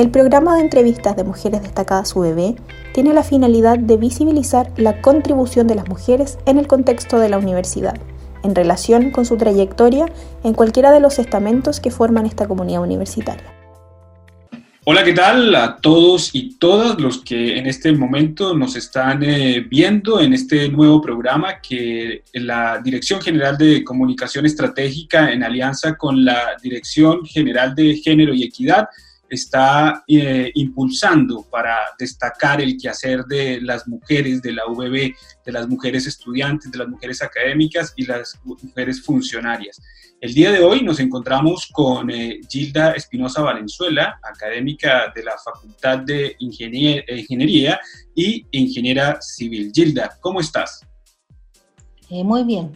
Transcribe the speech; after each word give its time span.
El 0.00 0.10
programa 0.10 0.54
de 0.54 0.62
entrevistas 0.62 1.14
de 1.14 1.24
mujeres 1.24 1.60
destacadas 1.60 2.16
UBB 2.16 2.56
tiene 2.94 3.12
la 3.12 3.22
finalidad 3.22 3.78
de 3.78 3.98
visibilizar 3.98 4.72
la 4.78 5.02
contribución 5.02 5.66
de 5.66 5.74
las 5.74 5.88
mujeres 5.90 6.38
en 6.46 6.56
el 6.56 6.66
contexto 6.66 7.18
de 7.18 7.28
la 7.28 7.36
universidad, 7.36 8.00
en 8.42 8.54
relación 8.54 9.10
con 9.10 9.26
su 9.26 9.36
trayectoria 9.36 10.06
en 10.42 10.54
cualquiera 10.54 10.90
de 10.90 11.00
los 11.00 11.18
estamentos 11.18 11.80
que 11.80 11.90
forman 11.90 12.24
esta 12.24 12.48
comunidad 12.48 12.80
universitaria. 12.80 13.44
Hola, 14.86 15.04
¿qué 15.04 15.12
tal 15.12 15.54
a 15.54 15.76
todos 15.76 16.30
y 16.34 16.56
todas 16.56 16.98
los 16.98 17.18
que 17.22 17.58
en 17.58 17.66
este 17.66 17.92
momento 17.92 18.56
nos 18.56 18.76
están 18.76 19.22
eh, 19.22 19.66
viendo 19.68 20.18
en 20.18 20.32
este 20.32 20.70
nuevo 20.70 21.02
programa 21.02 21.60
que 21.60 22.24
la 22.32 22.80
Dirección 22.82 23.20
General 23.20 23.58
de 23.58 23.84
Comunicación 23.84 24.46
Estratégica 24.46 25.30
en 25.30 25.42
alianza 25.42 25.98
con 25.98 26.24
la 26.24 26.56
Dirección 26.62 27.26
General 27.26 27.74
de 27.74 27.96
Género 27.96 28.32
y 28.32 28.44
Equidad 28.44 28.88
está 29.30 30.02
eh, 30.08 30.50
impulsando 30.54 31.46
para 31.48 31.78
destacar 31.98 32.60
el 32.60 32.76
quehacer 32.76 33.24
de 33.24 33.60
las 33.60 33.86
mujeres 33.86 34.42
de 34.42 34.52
la 34.52 34.66
UBB, 34.66 35.14
de 35.46 35.52
las 35.52 35.68
mujeres 35.68 36.06
estudiantes, 36.06 36.70
de 36.70 36.78
las 36.78 36.88
mujeres 36.88 37.22
académicas 37.22 37.94
y 37.96 38.06
las 38.06 38.38
mujeres 38.44 39.02
funcionarias. 39.02 39.80
El 40.20 40.34
día 40.34 40.50
de 40.50 40.62
hoy 40.62 40.82
nos 40.82 40.98
encontramos 40.98 41.70
con 41.72 42.10
eh, 42.10 42.40
Gilda 42.48 42.92
Espinosa 42.92 43.40
Valenzuela, 43.40 44.18
académica 44.22 45.12
de 45.14 45.22
la 45.22 45.36
Facultad 45.42 46.00
de 46.00 46.34
Ingeniería 46.40 47.80
y 48.14 48.46
ingeniera 48.50 49.18
civil. 49.22 49.70
Gilda, 49.72 50.18
¿cómo 50.20 50.40
estás? 50.40 50.84
Eh, 52.10 52.24
muy 52.24 52.42
bien. 52.42 52.72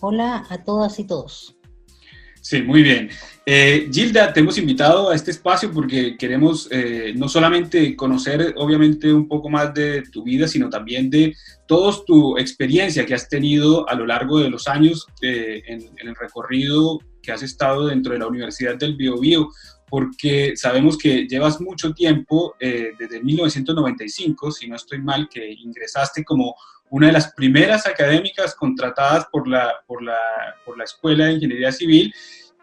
hola 0.00 0.46
a 0.50 0.58
todas 0.62 0.98
y 0.98 1.04
todos. 1.04 1.56
Sí, 2.42 2.60
muy 2.60 2.82
bien. 2.82 3.08
Eh, 3.46 3.88
Gilda, 3.92 4.32
te 4.32 4.40
hemos 4.40 4.58
invitado 4.58 5.10
a 5.10 5.14
este 5.14 5.30
espacio 5.30 5.70
porque 5.72 6.16
queremos 6.16 6.66
eh, 6.72 7.12
no 7.14 7.28
solamente 7.28 7.94
conocer, 7.94 8.52
obviamente, 8.56 9.12
un 9.12 9.28
poco 9.28 9.48
más 9.48 9.72
de 9.72 10.02
tu 10.10 10.24
vida, 10.24 10.48
sino 10.48 10.68
también 10.68 11.08
de 11.08 11.36
toda 11.68 11.96
tu 12.04 12.36
experiencia 12.36 13.06
que 13.06 13.14
has 13.14 13.28
tenido 13.28 13.88
a 13.88 13.94
lo 13.94 14.06
largo 14.06 14.40
de 14.40 14.50
los 14.50 14.66
años 14.66 15.06
eh, 15.22 15.62
en, 15.68 15.88
el 15.96 16.16
recorrido 16.16 16.98
que 17.22 17.30
has 17.30 17.44
estado 17.44 17.86
dentro 17.86 18.12
de 18.12 18.18
la 18.18 18.26
Universidad 18.26 18.74
del 18.74 18.96
Biobío, 18.96 19.48
porque 19.88 20.56
sabemos 20.56 20.98
que 20.98 21.28
llevas 21.28 21.60
mucho 21.60 21.94
tiempo, 21.94 22.56
desde 22.58 23.22
1995, 23.22 24.50
si 24.50 24.66
no 24.66 24.74
estoy 24.74 25.00
mal, 25.00 25.28
que 25.28 25.52
ingresaste 25.52 26.24
como 26.24 26.56
una 26.92 27.06
de 27.06 27.14
las 27.14 27.32
primeras 27.32 27.86
académicas 27.86 28.54
contratadas 28.54 29.26
por 29.32 29.48
la, 29.48 29.72
por 29.86 30.02
la, 30.02 30.18
por 30.62 30.76
la 30.76 30.84
Escuela 30.84 31.24
de 31.24 31.32
Ingeniería 31.32 31.72
Civil, 31.72 32.14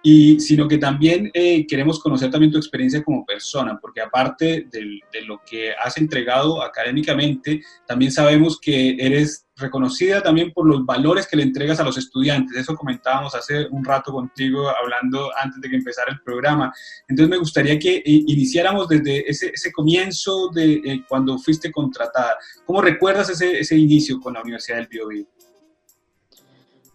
y, 0.01 0.39
sino 0.39 0.67
que 0.67 0.77
también 0.77 1.29
eh, 1.33 1.65
queremos 1.67 1.99
conocer 1.99 2.31
también 2.31 2.51
tu 2.51 2.57
experiencia 2.57 3.03
como 3.03 3.25
persona, 3.25 3.77
porque 3.81 4.01
aparte 4.01 4.67
de, 4.71 4.99
de, 5.11 5.21
lo 5.25 5.41
que 5.49 5.73
has 5.73 5.97
entregado 5.97 6.63
académicamente, 6.63 7.61
también 7.85 8.11
sabemos 8.11 8.59
que 8.59 8.95
eres 8.97 9.45
reconocida 9.59 10.21
también 10.21 10.51
por 10.51 10.65
los 10.65 10.85
valores 10.85 11.27
que 11.27 11.35
le 11.35 11.43
entregas 11.43 11.79
a 11.79 11.83
los 11.83 11.97
estudiantes. 11.97 12.55
Eso 12.55 12.75
comentábamos 12.75 13.35
hace 13.35 13.67
un 13.69 13.83
rato 13.83 14.11
contigo, 14.11 14.69
hablando 14.69 15.29
antes 15.37 15.61
de 15.61 15.69
que 15.69 15.75
empezara 15.75 16.11
el 16.11 16.21
programa. 16.21 16.73
Entonces 17.07 17.29
me 17.29 17.37
gustaría 17.37 17.77
que 17.77 17.97
eh, 17.97 18.03
iniciáramos 18.05 18.87
desde 18.87 19.29
ese, 19.29 19.51
ese 19.53 19.71
comienzo 19.71 20.49
de 20.49 20.73
eh, 20.73 21.03
cuando 21.07 21.37
fuiste 21.37 21.71
contratada. 21.71 22.37
¿Cómo 22.65 22.81
recuerdas 22.81 23.29
ese, 23.29 23.59
ese 23.59 23.75
inicio 23.75 24.19
con 24.19 24.33
la 24.33 24.41
Universidad 24.41 24.77
del 24.77 24.87
Biobío? 24.87 25.27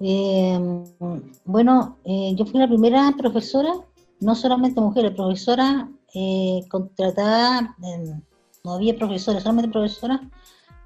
Eh, 0.01 0.59
bueno, 1.45 1.97
eh, 2.05 2.35
yo 2.37 2.47
fui 2.47 2.61
la 2.61 2.69
primera 2.69 3.13
profesora, 3.17 3.73
no 4.21 4.35
solamente 4.35 4.81
mujer, 4.81 5.15
profesora 5.15 5.89
eh, 6.15 6.61
contratada, 6.69 7.77
no 8.65 8.73
había 8.73 8.97
profesora, 8.97 9.41
solamente 9.41 9.71
profesora. 9.71 10.21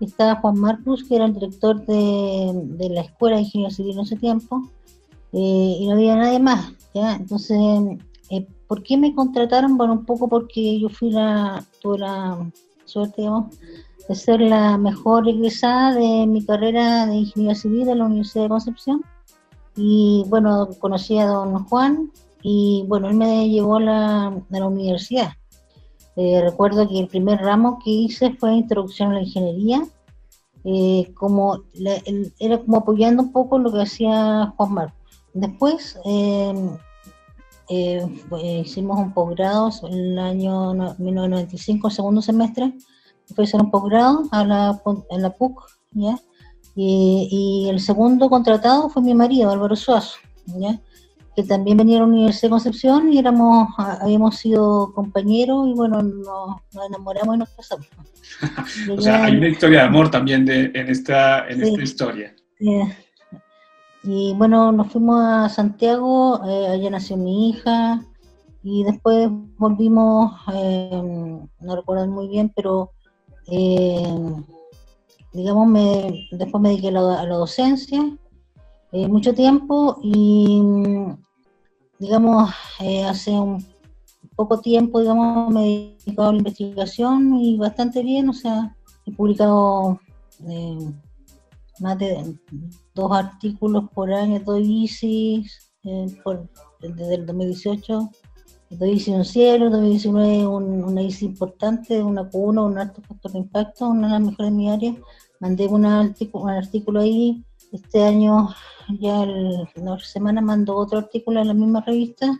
Estaba 0.00 0.40
Juan 0.40 0.58
Marcus, 0.58 1.04
que 1.04 1.16
era 1.16 1.24
el 1.24 1.34
director 1.34 1.84
de, 1.84 2.88
la 2.90 3.00
Escuela 3.00 3.36
de 3.36 3.42
Ingeniería 3.42 3.74
Civil 3.74 3.98
en 3.98 4.04
ese 4.04 4.16
tiempo, 4.16 4.62
y 5.32 5.86
no 5.86 5.94
había 5.94 6.16
nadie 6.16 6.38
más. 6.38 6.72
Entonces, 6.94 7.58
¿por 8.68 8.82
qué 8.82 8.96
me 8.96 9.14
contrataron? 9.14 9.76
Bueno, 9.76 9.94
un 9.94 10.04
poco 10.04 10.28
porque 10.28 10.78
yo 10.78 10.88
fui 10.88 11.10
la, 11.10 11.64
tuve 11.82 11.98
la 11.98 12.50
suerte, 12.84 13.22
digamos, 13.22 13.56
ser 14.14 14.40
la 14.40 14.78
mejor 14.78 15.28
egresada 15.28 15.94
de 15.94 16.26
mi 16.26 16.44
carrera 16.44 17.06
de 17.06 17.16
ingeniería 17.16 17.54
civil 17.54 17.88
en 17.88 17.98
la 17.98 18.06
Universidad 18.06 18.44
de 18.44 18.48
Concepción. 18.48 19.04
Y 19.76 20.24
bueno, 20.28 20.68
conocí 20.80 21.18
a 21.18 21.26
don 21.26 21.64
Juan 21.64 22.10
y 22.42 22.84
bueno, 22.88 23.08
él 23.08 23.16
me 23.16 23.48
llevó 23.48 23.76
a 23.76 23.80
la, 23.80 24.42
la 24.50 24.66
universidad. 24.66 25.32
Eh, 26.16 26.40
recuerdo 26.42 26.88
que 26.88 26.98
el 26.98 27.06
primer 27.06 27.38
ramo 27.38 27.78
que 27.84 27.90
hice 27.90 28.34
fue 28.34 28.54
Introducción 28.54 29.10
a 29.10 29.14
la 29.14 29.22
Ingeniería, 29.22 29.86
eh, 30.64 31.12
como 31.14 31.62
era 32.40 32.58
como 32.58 32.78
apoyando 32.78 33.22
un 33.22 33.30
poco 33.30 33.58
lo 33.58 33.72
que 33.72 33.82
hacía 33.82 34.52
Juan 34.56 34.72
Marcos. 34.72 34.98
Después 35.32 35.96
em, 36.04 36.70
eh, 37.68 38.04
hicimos 38.64 38.98
un 38.98 39.12
posgrado 39.12 39.70
en 39.84 39.94
el 39.94 40.18
año 40.18 40.74
1995, 40.98 41.90
segundo 41.90 42.20
semestre, 42.20 42.74
fue 43.34 43.44
hacer 43.44 43.60
un 43.60 43.70
posgrado 43.70 44.22
en 44.32 45.22
la 45.22 45.30
PUC, 45.30 45.62
¿ya? 45.92 46.18
Y, 46.80 47.66
el 47.68 47.80
segundo 47.80 48.30
contratado 48.30 48.88
fue 48.88 49.02
mi 49.02 49.14
marido, 49.14 49.50
Álvaro 49.50 49.74
Suazo, 49.74 50.18
¿ya? 50.46 50.80
que 51.34 51.44
también 51.44 51.76
venía 51.76 51.98
a 51.98 52.00
la 52.00 52.06
Universidad 52.06 52.42
de 52.42 52.50
Concepción 52.50 53.12
y 53.12 53.18
éramos, 53.18 53.68
habíamos 53.78 54.36
sido 54.36 54.92
compañeros 54.92 55.68
y 55.68 55.72
bueno, 55.72 56.02
nos, 56.02 56.56
enamoramos 56.88 57.36
y 57.36 57.38
nos 57.38 57.50
casamos. 57.50 57.86
o 58.96 59.00
sea, 59.00 59.24
hay 59.24 59.36
una 59.36 59.48
historia 59.48 59.82
de 59.82 59.86
amor 59.86 60.10
también 60.10 60.44
de, 60.44 60.72
en, 60.74 60.88
esta, 60.88 61.48
en 61.48 61.62
esta 61.62 61.80
historia. 61.80 62.34
Y 64.02 64.34
bueno, 64.34 64.72
nos 64.72 64.90
fuimos 64.90 65.20
a 65.20 65.48
Santiago, 65.48 66.40
eh, 66.44 66.68
allá 66.68 66.90
nació 66.90 67.16
mi 67.16 67.50
hija 67.50 68.02
y 68.64 68.82
después 68.82 69.28
volvimos, 69.58 70.40
eh, 70.52 70.90
no 71.60 71.76
recuerdo 71.76 72.06
muy 72.08 72.26
bien, 72.26 72.52
pero 72.54 72.90
eh, 73.50 74.14
digamos, 75.32 75.68
me, 75.68 76.28
después 76.32 76.62
me 76.62 76.70
dediqué 76.70 76.88
a 76.88 76.92
la, 76.92 77.26
docencia 77.26 78.16
eh, 78.92 79.08
mucho 79.08 79.34
tiempo 79.34 79.98
y, 80.02 80.62
digamos, 81.98 82.50
eh, 82.80 83.04
hace 83.04 83.32
un 83.32 83.64
poco 84.36 84.60
tiempo, 84.60 85.00
digamos, 85.00 85.52
me 85.52 85.66
he 85.66 85.96
dedicado 86.04 86.28
a 86.28 86.32
la 86.32 86.38
investigación 86.38 87.34
y 87.36 87.56
bastante 87.56 88.02
bien, 88.02 88.28
o 88.28 88.34
sea, 88.34 88.76
he 89.06 89.12
publicado 89.12 90.00
más 91.80 91.98
de 91.98 92.38
dos 92.94 93.12
artículos 93.12 93.84
por 93.94 94.12
año, 94.12 94.40
dos 94.40 94.60
ICIS, 94.60 95.72
desde 95.82 97.14
el 97.14 97.26
2018 97.26 98.10
2019 98.70 99.18
un 99.18 99.24
cielo, 99.24 99.70
2019 99.70 100.46
un, 100.46 100.84
una 100.84 101.02
ICI 101.02 101.26
importante, 101.26 102.02
una 102.02 102.22
Q1, 102.30 102.66
un 102.66 102.78
alto 102.78 103.02
factor 103.02 103.32
de 103.32 103.38
impacto, 103.38 103.88
una 103.88 104.08
de 104.08 104.12
las 104.14 104.22
mejores 104.22 104.48
en 104.48 104.56
mi 104.56 104.70
área. 104.70 104.94
Mandé 105.40 105.66
un 105.66 105.86
artículo, 105.86 106.44
un 106.44 106.50
artículo 106.50 107.00
ahí. 107.00 107.44
Este 107.72 108.02
año, 108.02 108.48
ya 109.00 109.24
la 109.26 109.98
semana 110.00 110.40
mandó 110.40 110.76
otro 110.76 110.98
artículo 110.98 111.40
en 111.40 111.48
la 111.48 111.54
misma 111.54 111.80
revista. 111.80 112.36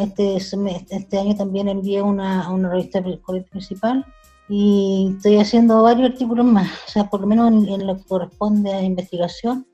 este, 0.00 0.36
este 0.36 1.18
año 1.18 1.36
también 1.36 1.68
envié 1.68 2.02
una, 2.02 2.50
una 2.50 2.70
revista 2.70 3.02
principal 3.50 4.04
y 4.48 5.14
estoy 5.16 5.38
haciendo 5.38 5.82
varios 5.82 6.10
artículos 6.10 6.44
más, 6.44 6.68
o 6.86 6.90
sea, 6.90 7.08
por 7.08 7.20
lo 7.20 7.26
menos 7.26 7.50
en, 7.50 7.86
lo 7.86 7.96
que 7.96 8.04
corresponde 8.04 8.72
a 8.72 8.82
investigación. 8.82 9.66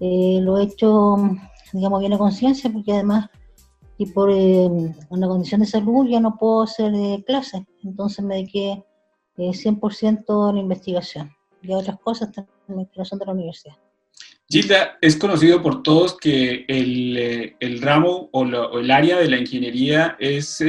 Eh, 0.00 0.40
lo 0.42 0.58
he 0.58 0.64
hecho, 0.64 1.16
digamos, 1.72 2.00
bien 2.00 2.12
a 2.12 2.18
conciencia, 2.18 2.70
porque 2.72 2.92
además 2.92 3.30
y 3.98 4.06
por 4.06 4.30
eh, 4.30 4.68
una 5.10 5.26
condición 5.26 5.60
de 5.60 5.66
salud 5.66 6.08
ya 6.08 6.20
no 6.20 6.38
puedo 6.38 6.62
hacer 6.62 6.94
eh, 6.94 7.22
clases, 7.26 7.62
entonces 7.82 8.24
me 8.24 8.36
dediqué 8.36 8.84
100% 9.36 10.18
eh, 10.18 10.50
a 10.50 10.52
la 10.52 10.60
investigación 10.60 11.30
y 11.62 11.72
a 11.72 11.78
otras 11.78 11.98
cosas 11.98 12.30
también 12.32 12.86
que 12.86 12.98
no 12.98 13.04
son 13.04 13.18
de 13.18 13.26
la 13.26 13.32
universidad. 13.32 13.76
Gilda, 14.50 14.96
es 15.02 15.16
conocido 15.16 15.60
por 15.60 15.82
todos 15.82 16.16
que 16.16 16.64
el, 16.68 17.54
el 17.60 17.82
ramo 17.82 18.30
o, 18.32 18.44
o, 18.44 18.78
el 18.78 18.90
área 18.90 19.18
de 19.18 19.28
la 19.28 19.36
ingeniería 19.36 20.16
es 20.18 20.60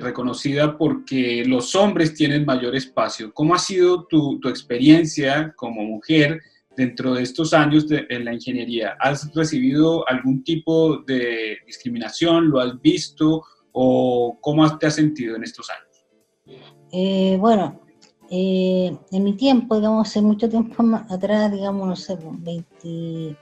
reconocida 0.00 0.78
porque 0.78 1.42
los 1.44 1.74
hombres 1.74 2.14
tienen 2.14 2.44
mayor 2.44 2.76
espacio. 2.76 3.34
¿Cómo 3.34 3.56
ha 3.56 3.58
sido 3.58 4.04
tu, 4.04 4.38
tu 4.38 4.48
experiencia 4.48 5.52
como 5.56 5.82
mujer 5.82 6.42
dentro 6.76 7.14
de 7.14 7.22
estos 7.22 7.52
años 7.52 7.86
en 7.90 8.24
la 8.24 8.34
ingeniería? 8.34 8.96
¿Has 9.00 9.32
recibido 9.34 10.08
algún 10.08 10.42
tipo 10.44 10.98
de 10.98 11.58
discriminación? 11.66 12.50
¿Lo 12.50 12.60
has 12.60 12.80
visto? 12.80 13.42
¿O 13.72 14.38
cómo 14.40 14.78
te 14.78 14.86
has 14.86 14.94
sentido 14.94 15.36
en 15.36 15.44
estos 15.44 15.68
años? 15.70 16.60
Eh, 16.92 17.36
bueno, 17.40 17.80
eh, 18.30 18.96
en 19.10 19.24
mi 19.24 19.34
tiempo, 19.34 19.76
digamos, 19.76 20.08
hace 20.08 20.22
mucho 20.22 20.48
tiempo 20.48 20.82
atrás, 21.08 21.52
digamos, 21.52 21.88
no 21.88 21.96
sé, 21.96 22.16
20, 22.20 22.64
pues, 22.82 23.36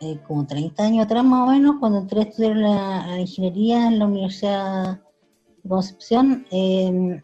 eh, 0.00 0.18
como 0.26 0.46
30 0.46 0.84
años 0.84 1.06
atrás 1.06 1.24
más 1.24 1.48
o 1.48 1.52
menos, 1.52 1.76
cuando 1.80 2.00
entré 2.00 2.20
a 2.20 2.22
estudiar 2.24 2.56
la, 2.56 3.20
ingeniería 3.20 3.86
en 3.86 3.98
la 3.98 4.06
Universidad 4.06 5.00
Concepción, 5.66 6.46
eh, 6.50 7.22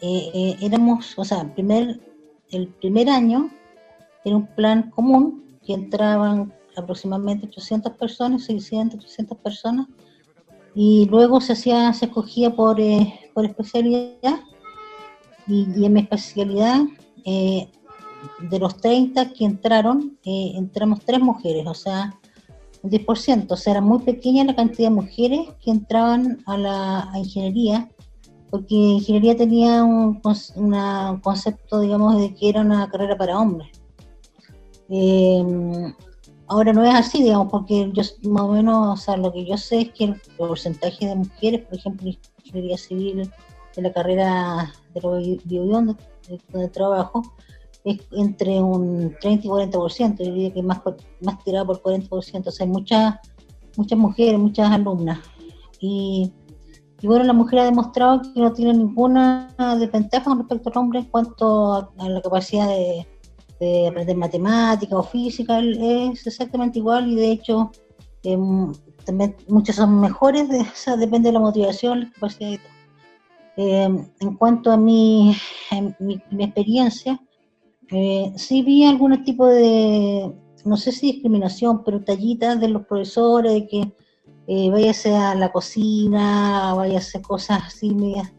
eh, 0.00 0.56
éramos, 0.60 1.18
o 1.18 1.24
sea, 1.24 1.44
primer, 1.54 2.00
el 2.50 2.68
primer 2.68 3.08
año 3.08 3.50
era 4.24 4.36
un 4.36 4.46
plan 4.46 4.90
común 4.90 5.58
que 5.64 5.74
entraban 5.74 6.52
aproximadamente 6.76 7.46
800 7.46 7.92
personas, 7.96 8.44
600, 8.44 8.98
800 8.98 9.38
personas, 9.38 9.86
y 10.74 11.06
luego 11.10 11.40
se 11.40 11.52
hacía, 11.52 11.92
se 11.92 12.06
escogía 12.06 12.54
por, 12.54 12.80
eh, 12.80 13.30
por 13.34 13.44
especialidad, 13.44 14.40
y, 15.46 15.84
en 15.84 15.92
mi 15.92 16.00
especialidad, 16.00 16.80
de 17.24 18.58
los 18.58 18.76
30 18.78 19.32
que 19.32 19.44
entraron, 19.44 20.18
entramos 20.24 21.00
tres 21.04 21.20
mujeres, 21.20 21.66
o 21.66 21.74
sea, 21.74 22.18
un 22.82 22.90
10%, 22.90 23.54
o 23.54 23.56
sea, 23.56 23.72
era 23.72 23.80
muy 23.80 24.00
pequeña 24.00 24.44
la 24.44 24.56
cantidad 24.56 24.88
de 24.88 24.94
mujeres 24.94 25.40
que 25.60 25.70
entraban 25.70 26.42
a 26.46 26.56
la 26.56 27.10
ingeniería, 27.16 27.88
porque 28.50 28.74
ingeniería 28.74 29.36
tenía 29.36 29.82
un, 29.84 30.20
concepto, 30.20 31.80
digamos, 31.80 32.18
de 32.18 32.34
que 32.34 32.48
era 32.48 32.60
una 32.60 32.88
carrera 32.90 33.16
para 33.16 33.38
hombres. 33.38 33.70
Em, 34.94 35.94
ahora 36.48 36.74
no 36.74 36.84
es 36.84 36.94
así, 36.94 37.22
digamos, 37.22 37.50
porque 37.50 37.90
yo 37.94 38.02
más 38.28 38.42
o 38.42 38.48
menos, 38.52 39.00
o 39.00 39.02
sea, 39.02 39.16
lo 39.16 39.32
que 39.32 39.46
yo 39.46 39.56
sé 39.56 39.80
es 39.80 39.90
que 39.92 40.04
el 40.04 40.20
porcentaje 40.36 41.06
de 41.06 41.14
mujeres, 41.14 41.62
por 41.62 41.78
ejemplo, 41.78 42.10
en 42.10 42.18
ingeniería 42.44 42.76
civil 42.76 43.30
de 43.74 43.82
la 43.82 43.90
carrera 43.90 44.70
de 44.92 45.00
los 45.00 45.24
donde, 45.48 45.96
donde 46.50 46.68
trabajo, 46.68 47.22
es 47.84 48.00
entre 48.12 48.60
un 48.60 49.16
30 49.18 49.46
y 49.46 49.50
40%, 49.50 50.18
yo 50.18 50.24
diría 50.26 50.52
que 50.52 50.62
más, 50.62 50.82
más 51.22 51.42
tirado 51.42 51.68
por 51.68 51.82
40%, 51.82 52.10
o 52.10 52.22
sea, 52.50 52.66
hay 52.66 52.70
muchas, 52.70 53.14
muchas 53.78 53.98
mujeres, 53.98 54.38
muchas 54.38 54.70
alumnas. 54.70 55.20
Y, 55.80 56.30
bueno, 57.02 57.24
la 57.24 57.32
mujer 57.32 57.60
ha 57.60 57.64
demostrado 57.64 58.20
que 58.20 58.40
no 58.40 58.52
tiene 58.52 58.74
ninguna 58.74 59.48
desventaja 59.80 60.26
con 60.26 60.38
respecto 60.38 60.68
al 60.68 60.78
hombre 60.78 60.98
en 60.98 61.06
cuanto 61.06 61.74
a, 61.74 62.08
la 62.08 62.20
capacidad 62.20 62.68
de, 62.68 63.06
aprender 63.88 64.16
matemática 64.16 64.98
o 64.98 65.02
física, 65.02 65.60
es 65.60 66.26
exactamente 66.26 66.78
igual 66.78 67.10
y 67.10 67.16
de 67.16 67.30
hecho 67.32 67.70
em, 68.22 68.72
también 69.04 69.36
muchas 69.48 69.76
son 69.76 70.00
mejores, 70.00 70.48
depende 70.98 71.28
de 71.28 71.32
la 71.32 71.40
motivación, 71.40 72.00
la 72.00 72.10
capacidad 72.12 72.50
y 72.50 72.58
todo. 72.58 72.72
Em, 73.56 74.08
en 74.20 74.36
cuanto 74.36 74.70
a 74.72 74.76
mi, 74.76 75.36
mi, 75.98 76.20
mi 76.30 76.44
experiencia, 76.44 77.20
eh, 77.90 78.32
sí 78.36 78.62
vi 78.62 78.84
algún 78.84 79.22
tipo 79.22 79.46
de, 79.46 80.32
no 80.64 80.76
sé 80.76 80.92
si 80.92 81.12
discriminación, 81.12 81.84
pero 81.84 82.02
tallitas 82.02 82.58
de 82.60 82.68
los 82.68 82.86
profesores, 82.86 83.52
de 83.52 83.66
que 83.66 83.92
eh, 84.46 84.70
váyase 84.70 85.14
a 85.14 85.34
la 85.34 85.52
cocina, 85.52 86.74
vaya 86.74 86.98
a 87.00 87.22
cosas 87.22 87.64
así 87.66 87.94
medias, 87.94 88.32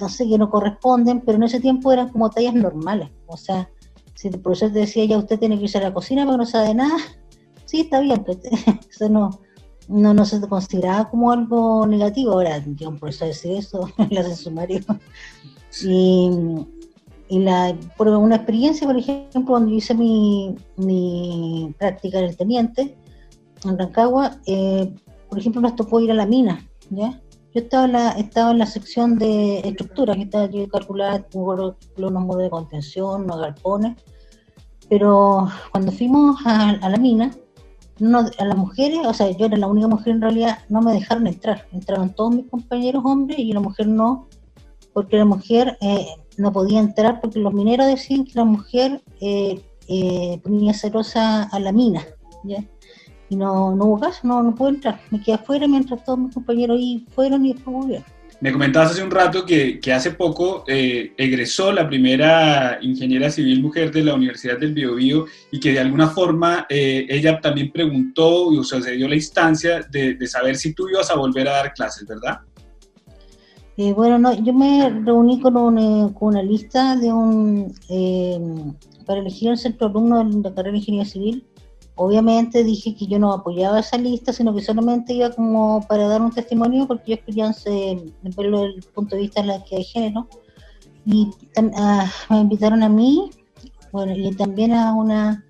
no 0.00 0.08
sé, 0.08 0.28
que 0.28 0.38
no 0.38 0.50
corresponden, 0.50 1.20
pero 1.20 1.36
en 1.36 1.44
ese 1.44 1.60
tiempo 1.60 1.92
eran 1.92 2.08
como 2.08 2.30
tallas 2.30 2.54
normales. 2.54 3.10
O 3.26 3.36
sea, 3.36 3.70
si 4.20 4.28
el 4.28 4.38
profesor 4.38 4.70
te 4.72 4.80
decía, 4.80 5.06
ya 5.06 5.16
usted 5.16 5.38
tiene 5.38 5.56
que 5.56 5.64
irse 5.64 5.78
a 5.78 5.82
la 5.82 5.94
cocina 5.94 6.24
porque 6.24 6.38
no 6.38 6.46
sabe 6.46 6.74
nada, 6.74 6.96
sí, 7.64 7.80
está 7.80 8.00
bien, 8.00 8.22
pero 8.24 8.38
eso 8.90 9.08
no, 9.08 9.30
no, 9.88 10.12
no 10.12 10.24
se 10.26 10.40
consideraba 10.46 11.08
como 11.08 11.32
algo 11.32 11.86
negativo. 11.86 12.32
Ahora, 12.32 12.62
que 12.62 12.86
un 12.86 12.98
profesor 12.98 13.28
decir 13.28 13.52
eso, 13.52 13.88
le 14.10 14.20
hace 14.20 14.36
sumario. 14.36 14.80
Y 15.82 16.30
y 17.30 17.38
la, 17.38 17.76
por 17.96 18.08
una 18.08 18.36
experiencia, 18.36 18.88
por 18.88 18.96
ejemplo, 18.96 19.44
cuando 19.46 19.72
hice 19.72 19.94
mi, 19.94 20.56
mi 20.76 21.72
práctica 21.78 22.18
en 22.18 22.24
el 22.24 22.36
teniente, 22.36 22.98
en 23.64 23.78
Rancagua, 23.78 24.40
eh, 24.46 24.92
por 25.28 25.38
ejemplo, 25.38 25.60
nos 25.60 25.76
tocó 25.76 26.00
ir 26.00 26.10
a 26.10 26.14
la 26.14 26.26
mina, 26.26 26.68
¿ya? 26.90 27.22
Yo 27.52 27.62
estaba 27.62 27.84
en 27.84 27.92
la, 27.92 28.10
estaba 28.12 28.52
en 28.52 28.58
la 28.58 28.66
sección 28.66 29.18
de 29.18 29.58
estructuras, 29.60 30.16
que 30.16 30.22
estaba 30.22 30.46
yo 30.46 30.68
calculando 30.68 31.76
unos 31.96 32.22
modos 32.24 32.42
de 32.42 32.50
contención, 32.50 33.24
unos 33.24 33.40
galpones, 33.40 33.96
pero 34.88 35.48
cuando 35.70 35.92
fuimos 35.92 36.36
a, 36.44 36.72
la 36.88 36.96
mina, 36.96 37.32
a 38.38 38.44
las 38.44 38.56
mujeres, 38.56 39.00
o 39.04 39.14
sea, 39.14 39.30
yo 39.30 39.46
era 39.46 39.56
la 39.56 39.68
única 39.68 39.88
mujer 39.88 40.14
en 40.14 40.20
realidad, 40.20 40.58
no 40.68 40.80
me 40.80 40.92
dejaron 40.92 41.26
entrar. 41.26 41.66
Entraron 41.72 42.10
todos 42.14 42.34
mis 42.34 42.46
compañeros 42.46 43.02
hombres 43.04 43.38
y 43.38 43.52
la 43.52 43.60
mujer 43.60 43.86
no, 43.86 44.28
porque 44.92 45.16
la 45.16 45.24
mujer 45.24 45.78
eh, 45.80 46.06
no 46.38 46.52
podía 46.52 46.80
entrar 46.80 47.20
porque 47.20 47.38
los 47.38 47.52
mineros 47.52 47.86
decían 47.86 48.24
que 48.24 48.32
la 48.34 48.44
mujer 48.44 49.00
eh, 49.20 49.60
eh, 49.88 50.40
ponía 50.42 50.74
celosa 50.74 51.44
a 51.44 51.60
la 51.60 51.72
mina, 51.72 52.04
Y 53.30 53.36
no, 53.36 53.74
no 53.74 53.84
hubo 53.86 54.00
caso, 54.00 54.20
no, 54.24 54.42
no 54.42 54.54
pude 54.54 54.70
entrar. 54.70 55.00
Me 55.10 55.22
quedé 55.22 55.36
afuera 55.36 55.66
mientras 55.66 56.04
todos 56.04 56.18
mis 56.18 56.34
compañeros 56.34 56.76
ahí 56.78 57.06
fueron 57.14 57.46
y 57.46 57.54
después 57.54 57.76
volvieron. 57.76 58.04
Me 58.40 58.52
comentabas 58.52 58.92
hace 58.92 59.02
un 59.02 59.10
rato 59.10 59.44
que, 59.44 59.78
que 59.80 59.92
hace 59.92 60.12
poco 60.12 60.64
eh, 60.66 61.12
egresó 61.16 61.72
la 61.72 61.86
primera 61.86 62.78
ingeniera 62.80 63.30
civil 63.30 63.62
mujer 63.62 63.92
de 63.92 64.02
la 64.02 64.14
Universidad 64.14 64.58
del 64.58 64.72
Biobío 64.72 65.26
y 65.52 65.60
que 65.60 65.72
de 65.72 65.80
alguna 65.80 66.08
forma 66.08 66.66
eh, 66.70 67.06
ella 67.08 67.38
también 67.40 67.70
preguntó, 67.70 68.46
o 68.46 68.64
sea, 68.64 68.80
se 68.80 68.92
dio 68.92 69.08
la 69.08 69.14
instancia 69.14 69.86
de, 69.90 70.14
de 70.14 70.26
saber 70.26 70.56
si 70.56 70.72
tú 70.72 70.88
ibas 70.88 71.10
a 71.10 71.16
volver 71.16 71.48
a 71.48 71.52
dar 71.52 71.74
clases, 71.74 72.08
¿verdad? 72.08 72.40
Eh, 73.76 73.92
bueno, 73.92 74.18
no, 74.18 74.34
yo 74.34 74.52
me 74.52 74.90
reuní 75.04 75.40
con, 75.40 75.78
eh, 75.78 76.12
con 76.18 76.28
una 76.28 76.42
lista 76.42 76.96
de 76.96 77.12
un 77.12 77.74
para 79.06 79.20
elegir 79.20 79.50
el 79.50 79.58
centro 79.58 79.88
alumno 79.88 80.22
de 80.22 80.48
la 80.50 80.54
carrera 80.54 80.72
de 80.72 80.78
ingeniería 80.78 81.10
civil. 81.10 81.44
Obviamente 82.02 82.64
dije 82.64 82.94
que 82.94 83.06
yo 83.06 83.18
no 83.18 83.30
apoyaba 83.30 83.80
esa 83.80 83.98
lista, 83.98 84.32
sino 84.32 84.54
que 84.54 84.62
solamente 84.62 85.12
iba 85.12 85.28
como 85.28 85.86
para 85.86 86.08
dar 86.08 86.22
un 86.22 86.30
testimonio, 86.30 86.86
porque 86.86 87.10
yo 87.10 87.24
quería 87.26 87.54
verlo 88.22 88.62
desde 88.62 88.76
el 88.76 88.82
punto 88.94 89.16
de 89.16 89.20
vista 89.20 89.42
de 89.42 89.48
la 89.48 89.62
que 89.62 89.76
hay 89.76 89.84
género. 89.84 90.26
Y 91.04 91.28
ah, 91.76 92.10
me 92.30 92.40
invitaron 92.40 92.82
a 92.82 92.88
mí, 92.88 93.28
bueno, 93.92 94.16
y 94.16 94.34
también 94.34 94.72
a 94.72 94.94
una 94.94 95.44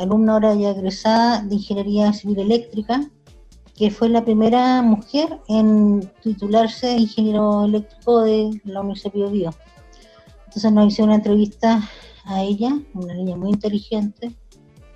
alumna 0.00 0.32
ahora 0.32 0.56
ya 0.56 0.70
egresada 0.70 1.42
de 1.42 1.54
ingeniería 1.54 2.12
civil 2.14 2.40
eléctrica, 2.40 3.08
que 3.76 3.92
fue 3.92 4.08
la 4.08 4.24
primera 4.24 4.82
mujer 4.82 5.38
en 5.46 6.00
titularse 6.20 6.96
ingeniero 6.96 7.66
eléctrico 7.66 8.22
de 8.22 8.60
la 8.64 8.80
Universidad 8.80 9.12
de 9.12 9.30
Bio, 9.30 9.54
Entonces 10.46 10.72
nos 10.72 10.92
hizo 10.92 11.04
una 11.04 11.14
entrevista 11.14 11.88
a 12.24 12.42
ella, 12.42 12.76
una 12.92 13.14
niña 13.14 13.36
muy 13.36 13.50
inteligente, 13.50 14.34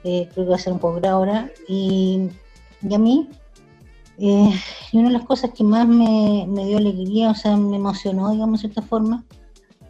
eh, 0.04 0.28
creo 0.32 0.46
que 0.46 0.50
va 0.50 0.56
a 0.56 0.58
ser 0.58 0.72
un 0.72 0.78
posgrado 0.78 1.16
ahora, 1.16 1.50
y, 1.68 2.28
a 2.92 2.98
mí. 2.98 3.28
Eh, 4.18 4.50
y 4.92 4.98
una 4.98 5.08
de 5.08 5.14
las 5.14 5.24
cosas 5.24 5.50
que 5.52 5.64
más 5.64 5.88
me, 5.88 6.46
dio 6.66 6.78
alegría, 6.78 7.30
o 7.30 7.34
sea, 7.34 7.56
me 7.56 7.76
emocionó, 7.76 8.30
digamos, 8.30 8.62
de 8.62 8.68
cierta 8.68 8.82
forma, 8.82 9.24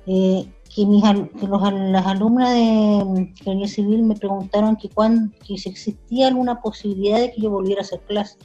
eh, 0.06 0.46
que, 0.74 0.86
mis, 0.86 1.04
que 1.38 1.46
los, 1.46 1.60
las 1.72 2.06
alumnas 2.06 2.50
de 2.50 2.60
ingeniería 2.60 3.68
civil 3.68 4.02
me 4.02 4.16
preguntaron 4.16 4.76
que, 4.76 4.88
que 5.46 5.58
si 5.58 5.68
existía 5.68 6.28
alguna 6.28 6.60
posibilidad 6.62 7.18
de 7.18 7.32
que 7.32 7.42
yo 7.42 7.50
volviera 7.50 7.82
a 7.82 7.84
hacer 7.84 8.00
clases 8.00 8.38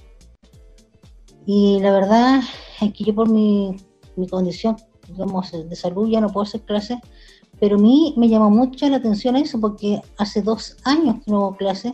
y 1.51 1.79
la 1.79 1.91
verdad 1.91 2.41
es 2.79 2.93
que 2.93 3.03
yo 3.03 3.15
por 3.15 3.27
mi, 3.27 3.75
mi 4.15 4.27
condición, 4.27 4.77
digamos, 5.07 5.51
de 5.51 5.75
salud 5.75 6.07
ya 6.07 6.21
no 6.21 6.29
puedo 6.29 6.43
hacer 6.43 6.61
clases, 6.61 6.99
pero 7.59 7.75
a 7.75 7.79
mí 7.79 8.13
me 8.17 8.29
llamó 8.29 8.49
mucho 8.49 8.87
la 8.89 8.97
atención 8.97 9.35
eso 9.35 9.59
porque 9.59 10.01
hace 10.17 10.41
dos 10.41 10.77
años 10.85 11.17
que 11.23 11.31
no 11.31 11.37
hago 11.37 11.57
clases 11.57 11.93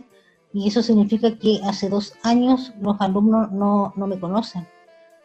y 0.52 0.68
eso 0.68 0.82
significa 0.82 1.36
que 1.38 1.60
hace 1.64 1.88
dos 1.88 2.14
años 2.22 2.72
los 2.80 3.00
alumnos 3.00 3.52
no, 3.52 3.92
no 3.96 4.06
me 4.06 4.18
conocen. 4.18 4.66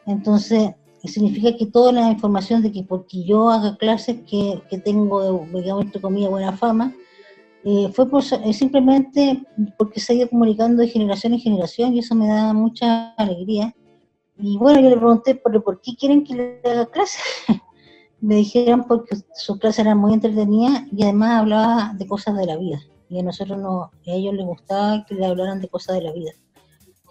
Entonces, 0.06 0.72
significa 1.06 1.56
que 1.56 1.68
toda 1.68 1.92
la 1.92 2.12
información 2.12 2.62
de 2.62 2.72
que 2.72 2.84
porque 2.84 3.24
yo 3.24 3.50
haga 3.50 3.78
clases 3.78 4.18
que, 4.30 4.62
que 4.70 4.78
tengo, 4.78 5.46
digamos, 5.54 5.86
entre 5.86 6.02
comillas, 6.02 6.32
buena 6.32 6.52
fama, 6.58 6.94
eh, 7.64 7.90
fue 7.94 8.10
por, 8.10 8.24
simplemente 8.24 9.44
porque 9.78 10.00
se 10.00 10.14
ha 10.14 10.16
ido 10.16 10.30
comunicando 10.30 10.82
de 10.82 10.90
generación 10.90 11.34
en 11.34 11.40
generación 11.40 11.94
y 11.94 12.00
eso 12.00 12.16
me 12.16 12.28
da 12.28 12.54
mucha 12.54 13.14
alegría. 13.14 13.74
Y 14.38 14.58
bueno, 14.58 14.82
yo 14.82 14.90
le 14.90 14.98
pregunté, 14.98 15.36
¿por, 15.36 15.64
¿por 15.64 15.82
qué 15.82 15.96
quieren 15.96 16.24
que 16.24 16.36
le 16.36 16.62
haga 16.66 16.88
clase? 16.88 17.20
me 18.22 18.36
dijeron 18.36 18.86
porque 18.88 19.18
su 19.36 19.58
clase 19.58 19.82
era 19.82 19.96
muy 19.96 20.14
entretenida 20.14 20.86
y 20.92 21.04
además 21.04 21.42
hablaba 21.42 21.94
de 21.96 22.08
cosas 22.08 22.38
de 22.38 22.46
la 22.46 22.56
vida. 22.56 22.80
Y 23.10 23.20
a 23.20 23.24
nosotros 23.24 23.58
no, 23.60 23.84
a 23.84 23.92
ellos 24.06 24.34
les 24.36 24.46
gustaba 24.46 25.06
que 25.06 25.16
le 25.16 25.26
hablaran 25.26 25.60
de 25.60 25.68
cosas 25.68 25.98
de 25.98 26.04
la 26.04 26.14
vida. 26.14 26.32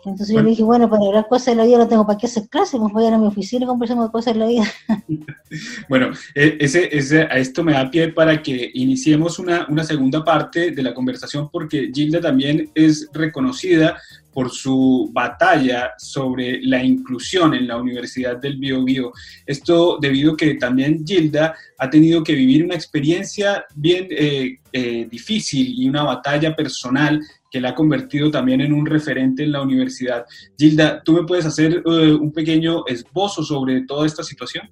Entonces 0.05 0.35
yo 0.35 0.43
le 0.43 0.51
dije, 0.51 0.63
bueno, 0.63 0.89
para 0.89 1.05
hablar 1.05 1.29
cosas 1.29 1.47
de 1.47 1.57
la 1.57 1.65
vida 1.65 1.79
no 1.79 1.89
tengo 1.89 2.07
para 2.07 2.19
qué 2.19 2.27
hacer 2.27 2.49
clase, 2.49 2.79
pues 2.79 2.93
voy 2.93 3.05
a 3.05 3.09
ir 3.09 3.15
a 3.15 3.19
mi 3.19 3.27
oficina 3.27 3.65
y 3.65 3.69
conversamos 3.69 4.07
de 4.07 4.13
cosas 4.13 4.35
de 4.35 4.41
la 4.41 4.47
vida. 4.47 4.65
bueno, 5.89 6.11
e, 6.35 6.57
ese, 6.61 6.97
ese, 6.97 7.23
a 7.23 7.39
esto 7.39 7.63
me 7.63 7.73
da 7.73 7.91
pie 7.91 8.09
para 8.09 8.43
que 8.43 8.71
iniciemos 8.75 9.39
una, 9.39 9.67
una 9.69 9.85
segunda 9.85 10.25
parte 10.25 10.71
de 10.71 10.83
la 10.83 10.95
conversación 10.95 11.51
porque 11.51 11.91
Gilda 11.93 12.21
también 12.21 12.71
es 12.75 13.09
reconocida 13.13 13.97
por 14.33 14.51
su 14.51 15.11
batalla 15.13 15.93
sobre 15.99 16.61
la 16.63 16.83
inclusión 16.83 17.55
en 17.55 17.67
la 17.67 17.77
Universidad 17.77 18.37
del 18.37 18.59
Biobío. 18.59 19.13
Esto 19.45 19.99
debido 20.01 20.33
a 20.33 20.37
que 20.37 20.55
también 20.55 21.05
Gilda 21.07 21.55
ha 21.79 21.91
tenido 21.91 22.23
que 22.23 22.35
vivir 22.35 22.65
una 22.65 22.75
experiencia 22.75 23.65
bien 23.75 24.07
eh, 24.11 24.59
eh, 24.73 25.09
difícil 25.11 25.75
y 25.77 25.89
una 25.89 26.05
batalla 26.05 26.55
personal 26.55 27.21
que 27.51 27.61
la 27.61 27.71
ha 27.71 27.75
convertido 27.75 28.31
también 28.31 28.61
en 28.61 28.73
un 28.73 28.87
referente 28.87 29.43
en 29.43 29.53
la 29.53 29.63
universidad. 29.63 30.25
Gilda, 30.57 31.03
¿tú 31.03 31.13
me 31.15 31.25
puedes 31.25 31.45
hacer 31.45 31.83
eh, 31.85 32.13
un 32.13 32.33
pequeño 32.33 32.87
esbozo 32.87 33.43
sobre 33.43 33.83
toda 33.83 34.07
esta 34.07 34.23
situación? 34.23 34.71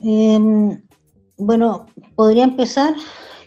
Em, 0.00 0.82
bueno, 1.36 1.86
podría 2.14 2.44
empezar 2.44 2.94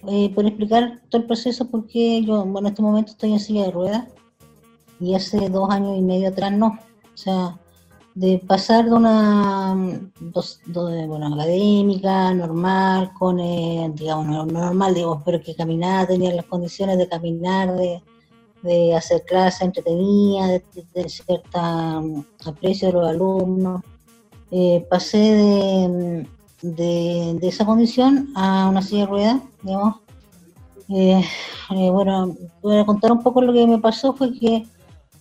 eh, 0.08 0.32
por 0.34 0.46
explicar 0.46 1.02
todo 1.10 1.22
el 1.22 1.28
proceso 1.28 1.70
porque 1.70 2.24
yo, 2.24 2.46
bueno, 2.46 2.68
en 2.68 2.74
este 2.74 2.82
momento 2.82 3.12
estoy 3.12 3.34
en 3.34 3.40
silla 3.40 3.66
de 3.66 3.72
ruedas 3.72 4.08
y 5.00 5.16
hace 5.16 5.50
dos 5.50 5.70
años 5.70 5.98
y 5.98 6.02
medio 6.02 6.30
atrás 6.30 6.52
no. 6.52 6.78
O 7.14 7.18
sea, 7.18 7.60
de 8.16 8.40
pasar 8.40 8.86
de 8.86 8.94
una 8.94 9.76
dos, 10.20 10.60
bueno, 10.66 11.28
académica, 11.34 12.34
normal, 12.34 13.12
con, 13.18 13.40
eh, 13.40 13.92
digamos, 13.94 14.28
no, 14.28 14.46
normal, 14.46 14.94
digo, 14.94 15.22
pero 15.24 15.42
que 15.42 15.56
caminaba, 15.56 16.08
tenía 16.08 16.34
las 16.34 16.46
condiciones 16.46 16.98
de 16.98 17.08
caminar, 17.08 17.76
de, 17.76 18.02
de 18.64 18.96
hacer 18.96 19.24
clases 19.26 19.62
entretenidas, 19.62 20.50
de, 20.50 20.86
de, 20.94 21.10
cierta 21.10 22.00
mm, 22.02 22.26
aprecio 22.46 22.90
de 22.90 22.94
los 22.94 23.10
alumnos. 23.10 23.82
Eh, 24.52 24.86
pasé 24.90 25.18
de, 25.18 26.28
de, 26.62 27.48
esa 27.48 27.66
condición 27.66 28.30
a 28.36 28.68
una 28.70 28.82
silla 28.82 29.02
de 29.02 29.08
ruedas, 29.08 29.42
digamos. 29.62 29.96
Eh, 30.90 31.24
bueno, 31.70 32.36
voy 32.64 32.80
a 32.80 32.86
contar 32.86 33.12
un 33.12 33.22
poco 33.22 33.42
lo 33.42 33.54
que 33.54 33.68
me 33.68 33.78
pasó, 33.78 34.14
fue 34.14 34.34
que 34.34 34.66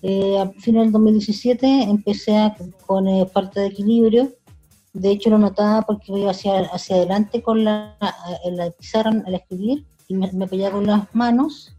eh, 0.03 0.39
a 0.39 0.49
final 0.61 0.85
del 0.85 0.93
2017 0.93 1.67
empecé 1.83 2.37
a, 2.37 2.57
con 2.87 3.09
eh, 3.09 3.27
falta 3.27 3.61
de 3.61 3.69
equilibrio. 3.69 4.33
De 4.93 5.11
hecho, 5.11 5.31
lo 5.31 5.39
notaba 5.39 5.83
porque 5.83 6.13
iba 6.13 6.31
hacia, 6.31 6.61
hacia 6.61 6.97
adelante 6.97 7.43
con 7.43 7.65
la, 7.65 7.97
la 8.45 8.71
pizarra 8.71 9.11
al 9.11 9.35
escribir 9.35 9.85
y 10.07 10.15
me, 10.15 10.27
apoyaba 10.45 10.77
con 10.77 10.87
las 10.87 11.15
manos. 11.15 11.75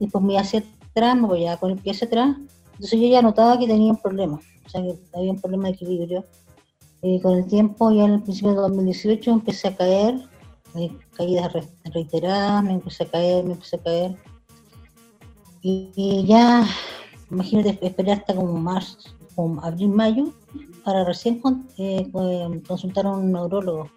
Después 0.00 0.24
me 0.24 0.34
iba 0.34 0.42
hacia 0.42 0.64
atrás, 0.90 1.16
me 1.16 1.24
apoyaba 1.26 1.56
con 1.58 1.70
el 1.70 1.78
pie 1.78 1.92
hacia 1.92 2.06
atrás. 2.06 2.36
Entonces 2.72 3.00
yo 3.00 3.08
ya 3.08 3.22
notaba 3.22 3.58
que 3.58 3.66
tenía 3.66 3.92
un 3.92 4.00
problema, 4.00 4.40
o 4.66 4.68
sea, 4.68 4.82
que 4.82 4.94
había 5.14 5.32
un 5.32 5.40
problema 5.40 5.68
de 5.68 5.74
equilibrio. 5.74 6.24
Eh, 7.02 7.20
con 7.20 7.36
el 7.36 7.46
tiempo, 7.46 7.92
ya 7.92 8.04
en 8.04 8.14
el 8.14 8.22
principio 8.22 8.50
de 8.50 8.56
2018, 8.56 9.30
empecé 9.30 9.68
a 9.68 9.76
caer, 9.76 10.14
eh, 10.74 10.90
caídas 11.16 11.52
reiteradas, 11.92 12.64
me 12.64 12.72
empecé 12.72 13.04
a 13.04 13.06
caer, 13.06 13.44
me 13.44 13.52
empecé 13.52 13.76
a 13.76 13.82
caer. 13.82 14.16
Y, 15.62 15.90
y 15.94 16.26
ya 16.26 16.66
imagínate 17.30 17.78
esperar 17.86 18.18
hasta 18.18 18.34
como 18.34 18.54
marzo, 18.54 18.98
como 19.34 19.62
abril, 19.62 19.90
mayo, 19.90 20.32
para 20.84 21.04
recién 21.04 21.40
eh, 21.76 22.10
consultar 22.66 23.06
a 23.06 23.12
un 23.12 23.32
neurólogo. 23.32 23.90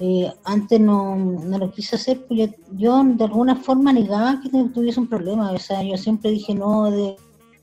Eh, 0.00 0.32
antes 0.44 0.80
no, 0.80 1.16
no, 1.16 1.58
lo 1.58 1.70
quise 1.72 1.96
hacer, 1.96 2.24
porque 2.26 2.54
yo, 2.72 3.02
de 3.02 3.24
alguna 3.24 3.56
forma 3.56 3.92
negaba 3.92 4.40
que 4.40 4.48
tuviese 4.48 5.00
un 5.00 5.08
problema. 5.08 5.50
O 5.52 5.58
sea, 5.58 5.82
yo 5.82 5.96
siempre 5.96 6.30
dije, 6.30 6.54
no, 6.54 6.90
debe 6.90 7.16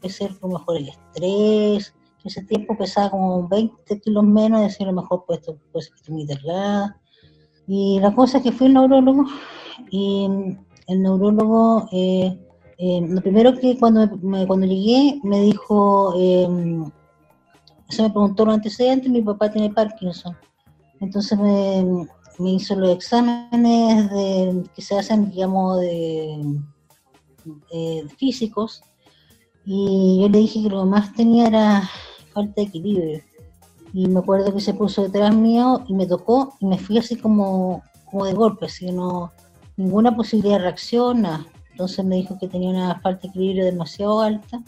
ser 0.09 0.37
como 0.39 0.57
mejor 0.57 0.77
el 0.77 0.89
estrés. 0.89 1.93
ese 2.23 2.43
tiempo 2.43 2.77
pesaba 2.77 3.11
como 3.11 3.47
20 3.47 4.01
kilos 4.01 4.23
menos, 4.23 4.61
decir, 4.61 4.87
a 4.87 4.91
lo 4.91 5.01
mejor 5.01 5.23
pues, 5.25 5.41
pues 5.71 5.91
estoy 5.95 6.15
muy 6.15 6.25
delgada. 6.25 6.99
Y 7.67 7.99
la 7.99 8.13
cosa 8.13 8.37
es 8.39 8.43
que 8.43 8.51
fui 8.51 8.67
al 8.67 8.73
neurólogo 8.73 9.25
y 9.89 10.27
el 10.87 11.01
neurólogo 11.01 11.87
eh, 11.91 12.37
eh, 12.77 13.01
lo 13.07 13.21
primero 13.21 13.57
que 13.57 13.77
cuando, 13.77 14.09
cuando 14.47 14.65
llegué 14.65 15.19
me 15.23 15.41
dijo, 15.41 16.13
eh, 16.17 16.47
se 17.89 18.01
me 18.01 18.09
preguntó 18.09 18.45
los 18.45 18.55
antecedentes, 18.55 19.11
mi 19.11 19.21
papá 19.21 19.49
tiene 19.49 19.73
Parkinson. 19.73 20.35
Entonces 20.99 21.37
me, 21.39 22.51
hizo 22.51 22.75
los 22.75 22.89
exámenes 22.89 24.67
que 24.75 24.81
se 24.81 24.97
hacen, 24.97 25.29
digamos, 25.31 25.79
de, 25.79 26.61
físicos. 28.17 28.81
Y 29.65 30.19
yo 30.21 30.29
le 30.29 30.39
dije 30.39 30.63
que 30.63 30.69
lo 30.69 30.85
más 30.85 31.13
tenía 31.13 31.47
era 31.47 31.89
falta 32.33 32.53
de 32.57 32.63
equilibrio. 32.63 33.21
Y 33.93 34.07
me 34.07 34.19
acuerdo 34.19 34.53
que 34.53 34.59
se 34.59 34.73
puso 34.73 35.03
detrás 35.03 35.33
mío 35.33 35.83
y 35.87 35.93
me 35.93 36.05
tocó 36.05 36.55
y 36.59 36.65
me 36.65 36.77
fui 36.77 36.97
así 36.97 37.15
como, 37.15 37.81
como 38.11 38.25
de 38.25 38.33
golpe, 38.33 38.65
así 38.65 38.91
no, 38.91 39.31
ninguna 39.77 40.15
posibilidad 40.15 40.57
de 40.57 40.63
reacción. 40.63 41.25
Entonces 41.75 42.05
me 42.05 42.15
dijo 42.15 42.39
que 42.39 42.47
tenía 42.47 42.69
una 42.69 43.01
falta 43.01 43.23
de 43.23 43.27
equilibrio 43.27 43.65
demasiado 43.65 44.21
alta 44.21 44.63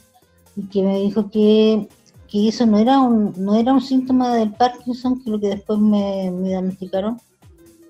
y 0.58 0.64
que 0.68 0.84
me 0.84 1.00
dijo 1.00 1.30
que, 1.30 1.88
que 2.28 2.50
eso 2.50 2.66
no 2.66 2.78
era 2.80 3.00
un 3.00 3.34
no 3.38 3.56
era 3.56 3.72
un 3.72 3.80
síntoma 3.80 4.36
del 4.36 4.52
Parkinson, 4.52 5.16
que 5.16 5.22
es 5.22 5.28
lo 5.28 5.40
que 5.40 5.48
después 5.48 5.80
me, 5.80 6.30
diagnosticaron, 6.44 7.22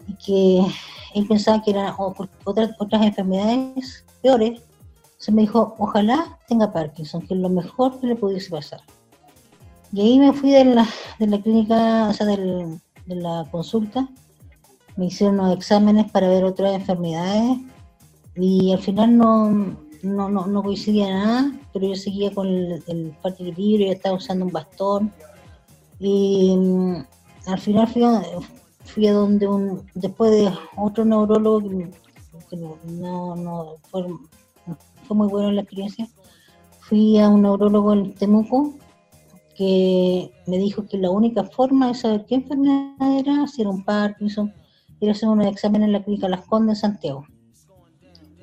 y 0.05 0.13
que 0.23 0.71
él 1.15 1.25
pensaba 1.27 1.63
que 1.63 1.71
eran 1.71 1.95
otras, 1.97 2.69
otras 2.77 3.01
enfermedades 3.01 4.05
peores. 4.21 4.61
Entonces 5.05 5.33
me 5.33 5.41
dijo, 5.41 5.73
ojalá 5.79 6.37
tenga 6.47 6.71
Parkinson, 6.71 7.25
que 7.25 7.33
es 7.33 7.39
lo 7.39 7.49
mejor 7.49 7.99
que 7.99 8.05
le 8.05 8.15
pudiese 8.15 8.51
pasar. 8.51 8.81
Y 9.91 10.01
ahí 10.01 10.19
me 10.19 10.31
fui 10.31 10.51
de 10.51 10.63
la, 10.63 10.87
de 11.17 11.25
la 11.25 11.41
clínica, 11.41 12.09
o 12.09 12.13
sea, 12.13 12.27
de 12.27 12.79
la 13.07 13.47
consulta, 13.49 14.07
me 14.95 15.07
hicieron 15.07 15.39
unos 15.39 15.57
exámenes 15.57 16.11
para 16.11 16.29
ver 16.29 16.43
otras 16.43 16.75
enfermedades 16.75 17.57
y 18.37 18.71
al 18.71 18.79
final 18.79 19.17
no, 19.17 19.49
no, 20.03 20.29
no, 20.29 20.63
coincidía 20.63 21.09
nada, 21.09 21.51
pero 21.73 21.87
yo 21.87 21.95
seguía 21.95 22.31
con 22.33 22.47
el, 22.47 22.83
el 22.87 23.15
parte 23.21 23.43
de 23.43 23.49
equilibrio, 23.49 23.91
estaba 23.91 24.15
usando 24.15 24.45
un 24.45 24.51
bastón. 24.51 25.11
Y 25.99 26.55
mm, 26.55 27.05
al 27.47 27.59
final 27.59 27.87
fui 27.87 28.03
a, 28.03 28.21
fui 28.85 29.07
a 29.07 29.13
donde 29.13 29.47
un, 29.47 29.83
después 29.95 30.31
de 30.31 30.51
otro 30.75 31.03
neurólogo 31.03 31.61
que, 32.49 32.55
no, 32.55 33.35
no 33.35 33.75
fue, 33.89 34.05
fue, 35.07 35.17
muy 35.17 35.27
bueno 35.27 35.51
la 35.51 35.61
experiencia, 35.61 36.07
fui 36.79 37.19
a 37.19 37.29
un 37.29 37.41
neurólogo 37.41 37.93
en 37.93 38.13
Temuco 38.13 38.75
que 39.55 40.31
me 40.45 40.59
dijo 40.59 40.85
que 40.87 40.99
la 40.99 41.09
única 41.09 41.43
forma 41.43 41.87
de 41.87 41.95
saber 41.95 42.25
qué 42.27 42.35
enfermedad 42.35 43.17
era, 43.17 43.47
si 43.47 43.61
era 43.61 43.71
un 43.71 43.83
Parkinson, 43.83 44.53
era 45.01 45.13
hacer 45.13 45.29
un 45.29 45.41
examen 45.41 45.81
en 45.83 45.93
la 45.93 46.03
clínica 46.03 46.29
Las 46.29 46.45
Condes 46.45 46.77
en 46.77 46.81
Santiago. 46.81 47.25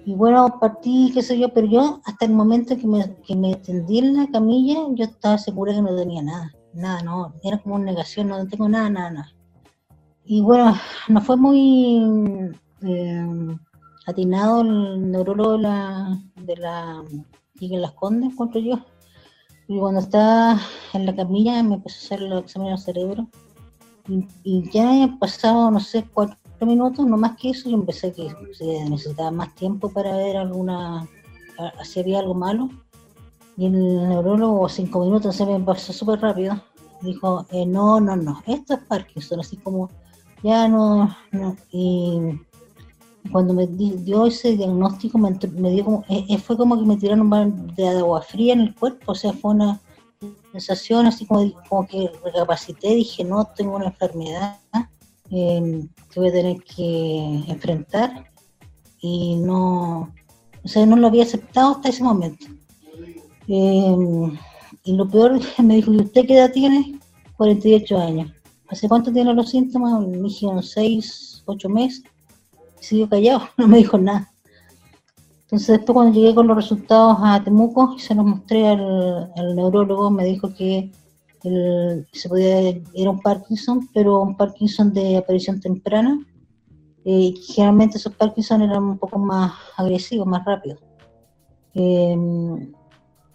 Y 0.06 0.14
bueno, 0.14 0.58
partí, 0.60 1.10
qué 1.14 1.22
sé 1.22 1.38
yo, 1.38 1.48
pero 1.48 1.66
yo 1.66 2.00
hasta 2.04 2.26
el 2.26 2.32
momento 2.32 2.76
que 2.76 2.86
me, 2.86 3.16
que 3.26 3.34
me 3.34 3.56
tendí 3.56 3.98
en 3.98 4.16
la 4.16 4.26
camilla, 4.26 4.80
yo 4.90 5.04
estaba 5.04 5.38
segura 5.38 5.72
que 5.72 5.80
no 5.80 5.96
tenía 5.96 6.22
nada, 6.22 6.52
nada, 6.74 7.02
no, 7.02 7.32
era 7.42 7.58
como 7.58 7.76
una 7.76 7.86
negación, 7.86 8.28
no 8.28 8.46
tengo 8.46 8.68
nada, 8.68 8.90
nada, 8.90 9.10
nada. 9.10 9.32
Y 10.26 10.42
bueno, 10.42 10.74
no 11.08 11.20
fue 11.22 11.36
muy 11.36 12.54
eh, 12.82 13.56
atinado 14.06 14.60
el 14.60 15.10
neurólogo 15.10 15.52
de 15.52 15.58
la, 15.58 16.18
de 16.36 16.56
la 16.56 17.02
y 17.60 17.76
Las 17.76 17.92
Condes, 17.92 18.32
encuentro 18.32 18.60
yo. 18.60 18.78
Y 19.68 19.78
cuando 19.78 20.00
estaba 20.00 20.60
en 20.92 21.06
la 21.06 21.16
camilla 21.16 21.62
me 21.62 21.76
empezó 21.76 21.96
a 21.96 22.04
hacer 22.04 22.20
los 22.20 22.44
exámenes 22.44 22.84
del 22.84 22.94
cerebro. 22.94 23.28
Y, 24.08 24.26
y 24.42 24.70
ya 24.70 25.02
he 25.02 25.08
pasado, 25.16 25.70
no 25.70 25.80
sé, 25.80 26.04
cuatro 26.12 26.36
minutos, 26.60 27.06
no 27.06 27.16
más 27.16 27.36
que 27.36 27.50
eso, 27.50 27.68
yo 27.68 27.76
empecé 27.76 28.12
que 28.12 28.28
se 28.52 28.88
necesitaba 28.88 29.30
más 29.30 29.54
tiempo 29.54 29.88
para 29.90 30.16
ver 30.16 30.36
alguna, 30.36 31.06
si 31.82 32.00
había 32.00 32.20
algo 32.20 32.34
malo. 32.34 32.70
Y 33.56 33.66
el 33.66 34.08
neurólogo, 34.08 34.68
cinco 34.68 35.04
minutos, 35.04 35.36
se 35.36 35.46
me 35.46 35.60
pasó 35.60 35.92
súper 35.92 36.20
rápido. 36.20 36.60
Dijo, 37.02 37.46
eh, 37.50 37.66
no, 37.66 38.00
no, 38.00 38.16
no, 38.16 38.42
esto 38.46 38.74
es 38.74 38.80
Parkinson, 38.80 39.40
así 39.40 39.56
como, 39.58 39.90
ya 40.42 40.68
no, 40.68 41.14
no. 41.32 41.56
Y 41.70 42.40
cuando 43.30 43.54
me 43.54 43.66
dio 43.66 44.26
ese 44.26 44.56
diagnóstico, 44.56 45.18
me, 45.18 45.32
dio 45.70 45.84
como, 45.84 46.04
eh, 46.08 46.24
eh, 46.28 46.38
fue 46.38 46.56
como 46.56 46.78
que 46.78 46.86
me 46.86 46.96
tiraron 46.96 47.74
de 47.74 47.88
agua 47.88 48.22
fría 48.22 48.54
en 48.54 48.60
el 48.60 48.74
cuerpo, 48.74 49.12
o 49.12 49.14
sea, 49.14 49.32
fue 49.32 49.52
una 49.52 49.80
sensación 50.52 51.06
así 51.06 51.26
como 51.26 51.86
que 51.86 52.10
recapacité, 52.24 52.94
dije, 52.94 53.24
no, 53.24 53.44
tengo 53.56 53.76
una 53.76 53.86
enfermedad 53.86 54.58
eh, 55.30 55.86
que 56.10 56.20
voy 56.20 56.28
a 56.28 56.32
tener 56.32 56.62
que 56.62 57.44
enfrentar 57.48 58.30
y 59.00 59.36
no, 59.36 60.12
o 60.64 60.68
sea, 60.68 60.86
no 60.86 60.96
lo 60.96 61.08
había 61.08 61.24
aceptado 61.24 61.72
hasta 61.72 61.90
ese 61.90 62.02
momento. 62.02 62.46
Em, 63.46 64.38
y 64.84 64.92
lo 64.92 65.08
peor, 65.08 65.38
me 65.62 65.76
dijo, 65.76 65.92
¿y 65.92 65.98
usted 65.98 66.26
qué 66.26 66.34
edad 66.34 66.52
tiene? 66.52 66.98
48 67.36 67.98
años. 67.98 68.32
¿Hace 68.68 68.88
cuánto 68.88 69.12
tiene 69.12 69.34
los 69.34 69.50
síntomas? 69.50 70.06
Me 70.06 70.18
dijeron 70.18 70.62
6, 70.62 71.42
8 71.44 71.68
meses. 71.68 72.04
Y 72.80 72.84
siguió 72.84 73.08
callado, 73.08 73.42
no 73.58 73.68
me 73.68 73.78
dijo 73.78 73.98
nada. 73.98 74.30
Entonces 75.42 75.68
después 75.68 75.94
cuando 75.94 76.18
llegué 76.18 76.34
con 76.34 76.46
los 76.46 76.56
resultados 76.56 77.18
a 77.20 77.44
Temuco 77.44 77.94
y 77.96 78.00
se 78.00 78.14
los 78.14 78.24
mostré 78.24 78.66
al 78.66 79.54
neurólogo, 79.54 80.10
me 80.10 80.24
dijo 80.24 80.52
que 80.54 80.90
se 82.12 82.28
podía, 82.28 82.80
era 82.94 83.10
un 83.10 83.20
Parkinson, 83.20 83.88
pero 83.92 84.22
un 84.22 84.36
Parkinson 84.36 84.92
de 84.92 85.16
aparición 85.16 85.60
temprana. 85.60 86.18
Eh, 87.04 87.34
generalmente 87.46 87.98
esos 87.98 88.14
Parkinson 88.14 88.62
eran 88.62 88.82
un 88.82 88.98
poco 88.98 89.18
más 89.18 89.52
agresivos, 89.76 90.26
más 90.26 90.44
rápidos. 90.44 90.80
Eh, 91.74 92.16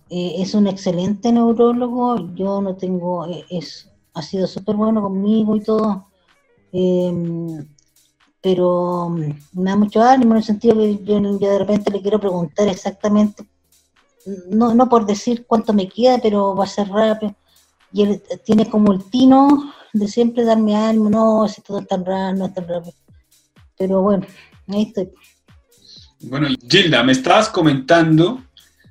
eh, 0.09 0.41
es 0.41 0.55
un 0.55 0.65
excelente 0.65 1.31
neurólogo, 1.31 2.33
yo 2.33 2.61
no 2.61 2.75
tengo, 2.75 3.27
eh, 3.27 3.45
es, 3.51 3.91
ha 4.15 4.23
sido 4.23 4.47
súper 4.47 4.75
bueno 4.75 5.03
conmigo 5.03 5.55
y 5.55 5.61
todo, 5.61 6.07
em, 6.71 7.67
pero 8.41 9.09
mm, 9.09 9.61
me 9.61 9.69
da 9.69 9.75
mucho 9.75 10.01
ánimo 10.01 10.31
en 10.31 10.37
el 10.37 10.43
sentido 10.43 10.77
que 10.77 11.03
yo, 11.03 11.19
yo, 11.19 11.37
de 11.37 11.59
repente 11.59 11.91
le 11.91 12.01
quiero 12.01 12.19
preguntar 12.19 12.67
exactamente, 12.69 13.45
no, 14.49 14.73
no 14.73 14.89
por 14.89 15.05
decir 15.05 15.45
cuánto 15.45 15.73
me 15.73 15.87
queda, 15.87 16.17
pero 16.19 16.55
va 16.55 16.63
a 16.63 16.67
ser 16.67 16.89
rápido, 16.89 17.35
y 17.91 18.03
él 18.03 18.21
tiene 18.45 18.69
como 18.69 18.93
el 18.93 19.03
tino 19.09 19.73
de 19.93 20.07
siempre 20.07 20.43
darme 20.43 20.75
ánimo, 20.75 21.09
no, 21.09 21.47
si 21.47 21.61
todo 21.61 21.79
es 21.79 21.87
tan 21.87 22.05
rápido, 22.05 22.33
no 22.35 22.45
es 22.45 22.53
tan 22.53 22.67
rápido, 22.67 22.93
pero 23.77 24.01
bueno, 24.01 24.25
ahí 24.67 24.83
estoy. 24.83 25.09
Bueno, 26.21 26.47
Gilda, 26.69 27.01
me 27.03 27.13
estabas 27.13 27.49
comentando 27.49 28.43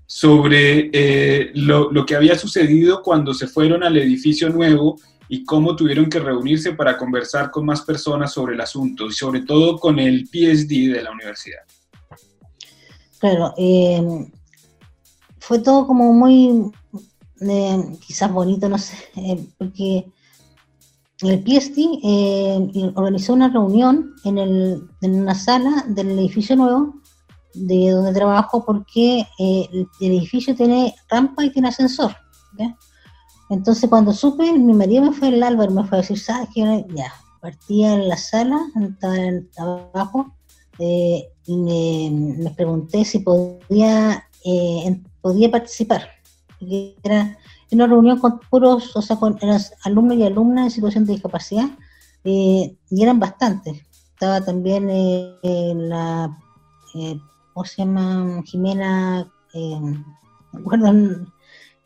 sobre 0.07 0.91
eh, 0.93 1.51
lo, 1.55 1.93
lo, 1.93 2.07
que 2.07 2.17
había 2.17 2.39
sucedido 2.39 3.03
cuando 3.03 3.35
se 3.35 3.47
fueron 3.47 3.85
al 3.85 3.97
edificio 3.99 4.49
nuevo 4.49 4.97
y 5.29 5.45
cómo 5.45 5.77
tuvieron 5.77 6.09
que 6.09 6.19
reunirse 6.19 6.73
para 6.73 6.97
conversar 6.97 7.51
con 7.51 7.67
más 7.67 7.83
personas 7.83 8.33
sobre 8.33 8.55
el 8.55 8.61
asunto 8.61 9.07
y 9.07 9.13
sobre 9.13 9.43
todo 9.43 9.79
con 9.79 9.99
el 9.99 10.25
PSD 10.25 10.95
de 10.95 11.03
la 11.03 11.11
universidad. 11.11 11.61
Claro, 13.19 13.53
eh, 13.59 14.27
fue 15.39 15.59
todo 15.59 15.87
como 15.87 16.13
muy, 16.13 16.71
eh, 17.41 17.99
quizás 18.07 18.33
bonito, 18.33 18.69
no 18.69 18.79
sé, 18.79 18.97
eh, 19.17 19.47
porque 19.59 20.11
el 21.21 21.43
PSD 21.43 22.93
organizó 22.95 23.33
una 23.33 23.49
reunión 23.49 24.15
en, 24.25 24.39
el, 24.39 24.89
en 25.01 25.21
una 25.21 25.35
sala 25.35 25.85
del 25.89 26.11
edificio 26.19 26.55
nuevo 26.55 26.95
de 27.55 27.91
donde 27.91 28.13
trabajo 28.13 28.65
porque 28.65 29.27
eh, 29.39 29.69
el, 29.73 29.89
edificio 30.01 30.55
tiene 30.55 30.95
rampa 31.09 31.45
y 31.45 31.51
tiene 31.51 31.69
ascensor. 31.69 32.15
Entonces 33.51 33.89
cuando 33.89 34.13
supe, 34.13 34.53
mi 34.53 34.75
marido 34.75 35.03
me 35.03 35.13
fue 35.13 35.29
el 35.29 35.43
Álvaro, 35.43 35.71
me 35.71 35.85
fue 35.85 35.99
a 35.99 36.01
decir, 36.03 36.19
¿sabes 36.19 36.49
qué? 36.55 36.85
Ya, 36.95 37.13
partía 37.41 37.95
en 37.95 38.09
la 38.09 38.17
sala, 38.17 38.61
estaba 38.77 39.91
abajo, 39.95 40.35
eh, 40.79 41.29
y 41.47 41.57
me, 41.57 42.51
pregunté 42.51 43.05
si 43.05 43.21
podía, 43.21 44.25
eh, 44.45 45.03
podía 45.21 45.51
participar. 45.51 46.09
Era 46.61 47.37
una 47.71 47.87
reunión 47.87 48.19
con 48.19 48.41
puros, 48.51 48.97
o 48.97 49.03
sea, 49.03 49.17
con 49.17 49.39
alumnos 49.85 50.17
y 50.17 50.25
alumnas 50.25 50.65
en 50.65 50.71
situación 50.71 51.05
de 51.07 51.13
discapacidad, 51.13 51.69
y 52.25 52.77
eran 52.91 53.21
bastantes. 53.21 53.83
Estaba 54.15 54.41
también 54.45 54.89
la 55.89 56.37
¿cómo 57.59 57.67
se 57.67 57.83
llama? 57.83 58.41
Jimena, 58.45 59.29
eh, 59.53 59.81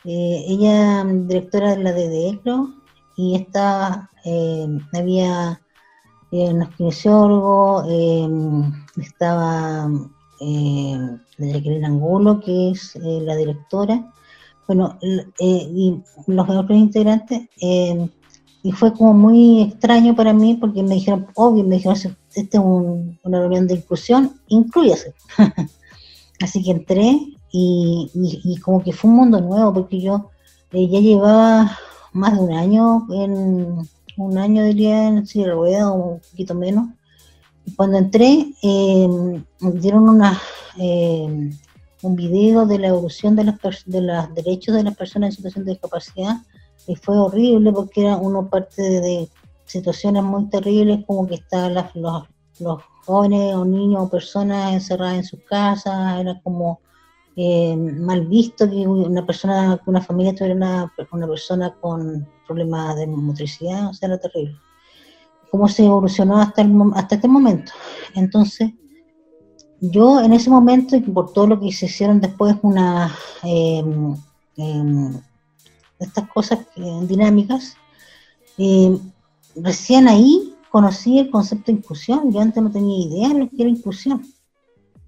eh, 0.04 0.44
ella 0.46 1.02
directora 1.02 1.74
de 1.74 1.82
la 1.82 1.92
DDECLO 1.92 2.74
y 3.16 3.36
esta, 3.36 4.10
eh, 4.26 4.66
había 4.92 5.62
un 6.30 6.66
kinesiólogo, 6.76 7.84
estaba 8.96 9.88
la 9.88 11.46
Jacqueline 11.46 11.86
Angulo, 11.86 12.40
que 12.40 12.72
es 12.72 12.94
la 12.96 13.34
directora, 13.34 14.12
bueno, 14.66 14.98
y 15.00 16.00
los 16.26 16.48
otros 16.48 16.78
integrantes, 16.78 17.48
y 18.62 18.70
fue 18.72 18.92
como 18.92 19.12
muy 19.12 19.62
extraño 19.62 20.14
para 20.14 20.32
mí 20.32 20.54
porque 20.54 20.82
me 20.82 20.94
dijeron, 20.94 21.26
obvio, 21.34 21.64
me 21.64 21.76
dijeron, 21.76 22.16
esta 22.34 22.58
es 22.58 22.64
una 22.64 23.40
reunión 23.40 23.66
de 23.66 23.74
inclusión, 23.74 24.40
incluyase. 24.48 25.14
Así 26.40 26.62
que 26.62 26.70
entré 26.70 27.18
y, 27.50 28.58
como 28.62 28.82
que 28.82 28.92
fue 28.92 29.10
un 29.10 29.16
mundo 29.16 29.40
nuevo 29.40 29.74
porque 29.74 30.00
yo 30.00 30.30
eh, 30.72 30.88
ya 30.88 31.00
llevaba 31.00 31.78
más 32.12 32.34
de 32.34 32.40
un 32.40 32.52
año, 32.52 33.06
en 33.10 33.88
un 34.16 34.38
año 34.38 34.64
diría 34.64 35.08
en 35.08 35.26
silla 35.26 35.52
rueda 35.52 35.90
o 35.90 36.14
un 36.14 36.20
poquito 36.20 36.54
menos. 36.54 36.88
Cuando 37.76 37.98
entré, 37.98 38.46
eh, 38.62 39.08
dieron 39.74 40.08
una, 40.08 40.40
eh, 40.78 41.50
un 42.02 42.16
video 42.16 42.66
de 42.66 42.78
la 42.78 42.88
evolución 42.88 43.36
de, 43.36 43.44
las 43.44 43.56
de 43.86 44.00
los 44.00 44.34
derechos 44.34 44.74
de 44.74 44.82
las 44.82 44.96
personas 44.96 45.30
en 45.30 45.36
situación 45.36 45.64
de 45.64 45.72
discapacidad 45.72 46.36
y 46.86 46.96
fue 46.96 47.16
horrible 47.16 47.72
porque 47.72 48.02
era 48.02 48.16
uno 48.16 48.48
parte 48.48 48.82
de, 48.82 49.28
situaciones 49.72 50.22
muy 50.22 50.48
terribles 50.50 51.04
como 51.06 51.26
que 51.26 51.36
estaban 51.36 51.74
los, 51.74 52.24
los 52.60 52.82
jóvenes 53.06 53.54
o 53.54 53.64
niños 53.64 54.02
o 54.02 54.10
personas 54.10 54.74
encerradas 54.74 55.16
en 55.16 55.24
sus 55.24 55.40
casas, 55.48 56.20
era 56.20 56.38
como 56.42 56.80
eh, 57.36 57.74
mal 57.76 58.26
visto 58.26 58.68
que 58.68 58.86
una 58.86 59.24
persona, 59.24 59.80
una 59.86 60.02
familia 60.02 60.34
tuviera 60.34 60.54
una, 60.54 60.92
una 61.12 61.26
persona 61.26 61.74
con 61.80 62.28
problemas 62.46 62.96
de 62.96 63.06
motricidad, 63.06 63.88
o 63.88 63.94
sea, 63.94 64.08
era 64.08 64.18
terrible. 64.18 64.58
Cómo 65.50 65.68
se 65.68 65.84
evolucionó 65.84 66.38
hasta, 66.38 66.62
el, 66.62 66.72
hasta 66.94 67.14
este 67.14 67.28
momento. 67.28 67.72
Entonces, 68.14 68.72
yo 69.82 70.20
en 70.20 70.32
ese 70.32 70.48
momento, 70.48 70.94
y 70.94 71.00
por 71.00 71.32
todo 71.32 71.48
lo 71.48 71.60
que 71.60 71.72
se 71.72 71.86
hicieron 71.86 72.20
después, 72.20 72.56
una... 72.62 73.14
Eh, 73.42 73.84
estas 75.98 76.28
cosas 76.30 76.60
dinámicas, 77.02 77.76
eh, 78.58 78.96
recién 79.56 80.08
ahí 80.08 80.54
conocí 80.70 81.18
el 81.18 81.30
concepto 81.30 81.66
de 81.66 81.78
inclusión. 81.78 82.32
Yo 82.32 82.40
antes 82.40 82.62
no 82.62 82.70
tenía 82.70 83.06
idea 83.06 83.28
de 83.28 83.40
lo 83.40 83.48
que 83.48 83.56
era 83.60 83.68
inclusión. 83.68 84.22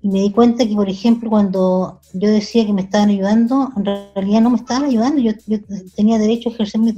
Y 0.03 0.09
me 0.09 0.21
di 0.21 0.33
cuenta 0.33 0.67
que, 0.67 0.75
por 0.75 0.89
ejemplo, 0.89 1.31
cuando 1.31 2.01
yo 2.13 2.29
decía 2.29 2.67
que 2.67 2.73
me 2.73 2.83
estaban 2.83 3.09
ayudando, 3.09 3.71
en 3.77 3.85
realidad 3.85 4.43
no 4.43 4.51
me 4.51 4.59
estaban 4.59 4.85
ayudando. 4.85 5.21
Yo, 5.21 5.33
tenía 5.97 6.19
derecho 6.19 6.51
a 6.51 6.53
ejercer 6.53 6.81
mi 6.81 6.95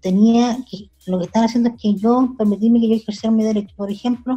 tenía 0.00 0.58
lo 1.06 1.18
que 1.18 1.24
estaban 1.24 1.48
haciendo 1.48 1.70
es 1.70 1.76
que 1.80 1.94
yo 1.94 2.34
permitirme 2.36 2.80
que 2.80 2.88
yo 2.88 2.94
ejerciera 2.96 3.34
mi 3.34 3.44
derecho. 3.44 3.74
Por 3.76 3.90
ejemplo, 3.90 4.36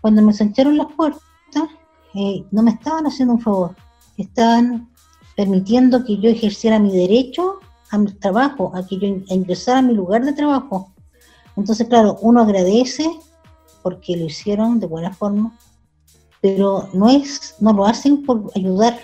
cuando 0.00 0.22
me 0.22 0.32
ensancharon 0.32 0.76
las 0.76 0.92
puertas, 0.92 1.22
eh, 2.14 2.44
no 2.50 2.62
me 2.62 2.70
estaban 2.70 3.06
haciendo 3.06 3.34
un 3.34 3.40
favor, 3.40 3.74
estaban 4.16 4.90
permitiendo 5.36 6.04
que 6.04 6.18
yo 6.18 6.30
ejerciera 6.30 6.78
mi 6.78 6.96
derecho 6.96 7.58
a 7.90 7.98
mi 7.98 8.12
trabajo, 8.12 8.72
a 8.74 8.86
que 8.86 8.98
yo 8.98 9.06
ingresara 9.06 9.78
a 9.78 9.82
mi 9.82 9.94
lugar 9.94 10.24
de 10.24 10.32
trabajo. 10.32 10.92
Entonces, 11.56 11.88
claro, 11.88 12.18
uno 12.20 12.40
agradece 12.40 13.08
porque 13.82 14.16
lo 14.16 14.26
hicieron 14.26 14.80
de 14.80 14.86
buena 14.86 15.12
forma, 15.12 15.56
pero 16.40 16.88
no 16.92 17.08
es, 17.08 17.56
no 17.60 17.72
lo 17.72 17.86
hacen 17.86 18.24
por 18.24 18.50
ayudar. 18.54 18.98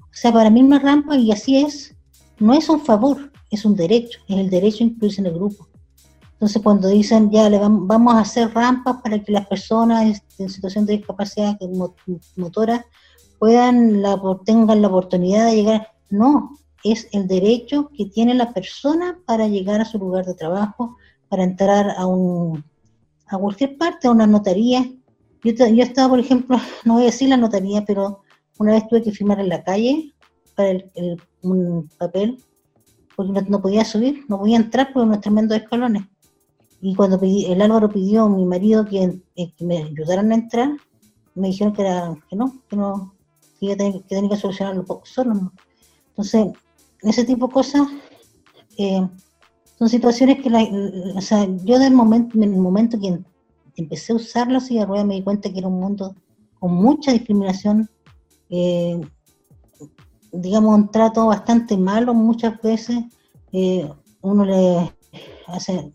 O 0.00 0.16
sea, 0.16 0.32
para 0.32 0.50
mí 0.50 0.62
una 0.62 0.78
rampa, 0.78 1.16
y 1.16 1.32
así 1.32 1.56
es, 1.56 1.94
no 2.38 2.54
es 2.54 2.68
un 2.68 2.80
favor, 2.80 3.32
es 3.50 3.64
un 3.64 3.74
derecho, 3.74 4.20
es 4.28 4.36
el 4.36 4.50
derecho 4.50 4.84
a 4.84 4.86
incluirse 4.86 5.20
en 5.20 5.26
el 5.26 5.34
grupo. 5.34 5.68
Entonces, 6.34 6.62
cuando 6.62 6.88
dicen, 6.88 7.30
ya 7.30 7.48
le 7.48 7.58
vamos, 7.58 8.14
a 8.14 8.20
hacer 8.20 8.52
rampas 8.52 9.00
para 9.02 9.22
que 9.22 9.32
las 9.32 9.46
personas 9.46 10.22
en 10.38 10.50
situación 10.50 10.84
de 10.84 10.98
discapacidad 10.98 11.56
motora 12.36 12.84
puedan, 13.38 14.02
la, 14.02 14.20
tengan 14.44 14.82
la 14.82 14.88
oportunidad 14.88 15.46
de 15.46 15.56
llegar, 15.56 15.88
no, 16.10 16.58
es 16.84 17.08
el 17.12 17.26
derecho 17.26 17.90
que 17.96 18.06
tiene 18.06 18.34
la 18.34 18.52
persona 18.52 19.18
para 19.26 19.48
llegar 19.48 19.80
a 19.80 19.86
su 19.86 19.98
lugar 19.98 20.26
de 20.26 20.34
trabajo, 20.34 20.96
para 21.28 21.44
entrar 21.44 21.94
a, 21.96 22.06
un, 22.06 22.62
a 23.26 23.38
cualquier 23.38 23.78
parte, 23.78 24.06
a 24.06 24.10
una 24.10 24.26
notaría. 24.26 24.84
Yo, 25.42 25.52
yo 25.52 25.82
estaba, 25.82 26.10
por 26.10 26.20
ejemplo, 26.20 26.58
no 26.84 26.94
voy 26.94 27.02
a 27.04 27.06
decir 27.06 27.28
la 27.28 27.36
notaría, 27.36 27.84
pero 27.84 28.20
una 28.58 28.72
vez 28.72 28.86
tuve 28.86 29.02
que 29.02 29.12
firmar 29.12 29.40
en 29.40 29.48
la 29.48 29.64
calle 29.64 30.12
para 30.54 30.70
el, 30.70 31.20
un 31.42 31.88
papel, 31.98 32.38
porque 33.16 33.32
no, 33.48 33.60
podía 33.60 33.84
subir, 33.84 34.24
no 34.28 34.38
podía 34.38 34.56
entrar 34.56 34.92
por 34.92 35.04
unos 35.04 35.20
tremendos 35.20 35.56
escalones. 35.56 36.04
Y 36.86 36.94
cuando 36.94 37.18
el 37.22 37.62
Álvaro 37.62 37.88
pidió 37.88 38.24
a 38.24 38.28
mi 38.28 38.44
marido 38.44 38.84
que, 38.84 39.18
eh, 39.36 39.52
que, 39.56 39.64
me 39.64 39.84
ayudaran 39.84 40.30
a 40.30 40.34
entrar, 40.34 40.76
me 41.34 41.48
dijeron 41.48 41.72
que, 41.72 41.80
era, 41.80 42.14
que 42.28 42.36
no, 42.36 42.60
que 42.68 42.76
no, 42.76 43.14
que, 43.58 43.74
tenía, 43.74 44.02
que 44.02 44.14
tenía 44.14 44.28
que 44.28 44.36
solucionarlo 44.36 44.84
solo. 45.04 45.50
Entonces, 46.08 46.48
ese 47.00 47.24
tipo 47.24 47.46
de 47.46 47.52
cosas 47.54 47.88
eh, 48.76 49.00
son 49.78 49.88
situaciones 49.88 50.42
que, 50.42 50.50
o 51.16 51.20
sea, 51.22 51.48
yo 51.64 51.78
del 51.78 51.94
momento, 51.94 52.36
en 52.36 52.42
el 52.42 52.60
momento 52.60 53.00
que 53.00 53.18
empecé 53.76 54.12
a 54.12 54.16
usar 54.16 54.52
la 54.52 54.60
silla 54.60 54.80
de 54.80 54.86
ruedas 54.86 55.06
me 55.06 55.14
di 55.14 55.22
cuenta 55.22 55.50
que 55.50 55.60
era 55.60 55.68
un 55.68 55.80
mundo 55.80 56.14
con 56.60 56.74
mucha 56.74 57.12
discriminación, 57.12 57.88
eh, 58.50 59.00
digamos, 60.32 60.74
un 60.74 60.90
trato 60.90 61.28
bastante 61.28 61.78
malo 61.78 62.12
muchas 62.12 62.60
veces. 62.60 63.04
Uno 64.20 64.44
le 64.44 64.92
hace, 65.46 65.90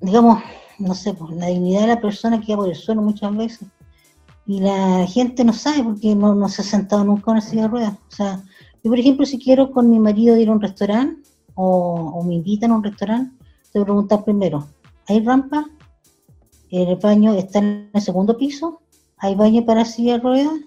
digamos, 0.00 0.42
no 0.78 0.94
sé, 0.94 1.14
pues, 1.14 1.36
la 1.36 1.46
dignidad 1.46 1.82
de 1.82 1.86
la 1.88 2.00
persona 2.00 2.40
que 2.40 2.52
va 2.52 2.62
por 2.62 2.68
el 2.68 2.74
suelo 2.74 3.02
muchas 3.02 3.36
veces 3.36 3.68
y 4.46 4.60
la 4.60 5.06
gente 5.06 5.44
no 5.44 5.52
sabe 5.52 5.82
porque 5.82 6.14
no, 6.14 6.48
se 6.48 6.62
ha 6.62 6.64
sentado 6.64 7.04
nunca 7.04 7.30
en 7.30 7.32
una 7.32 7.40
silla 7.40 7.62
de 7.62 7.68
ruedas. 7.68 7.94
O 7.94 8.14
sea, 8.14 8.44
yo 8.82 8.90
por 8.90 8.98
ejemplo 8.98 9.24
si 9.24 9.38
quiero 9.38 9.70
con 9.70 9.90
mi 9.90 9.98
marido 9.98 10.36
ir 10.36 10.48
a 10.48 10.52
un 10.52 10.60
restaurante 10.60 11.22
o, 11.54 12.22
me 12.24 12.34
invitan 12.34 12.70
a 12.72 12.76
un 12.76 12.84
restaurante, 12.84 13.34
tengo 13.72 13.84
que 13.84 13.90
preguntar 13.90 14.24
primero, 14.24 14.66
¿hay 15.08 15.20
rampa? 15.20 15.66
¿El 16.70 16.96
baño 16.96 17.32
está 17.34 17.60
en 17.60 17.90
el 17.92 18.02
segundo 18.02 18.36
piso? 18.36 18.80
¿Hay 19.18 19.34
baño 19.34 19.64
para 19.64 19.84
silla 19.84 20.14
de 20.14 20.20
ruedas? 20.20 20.60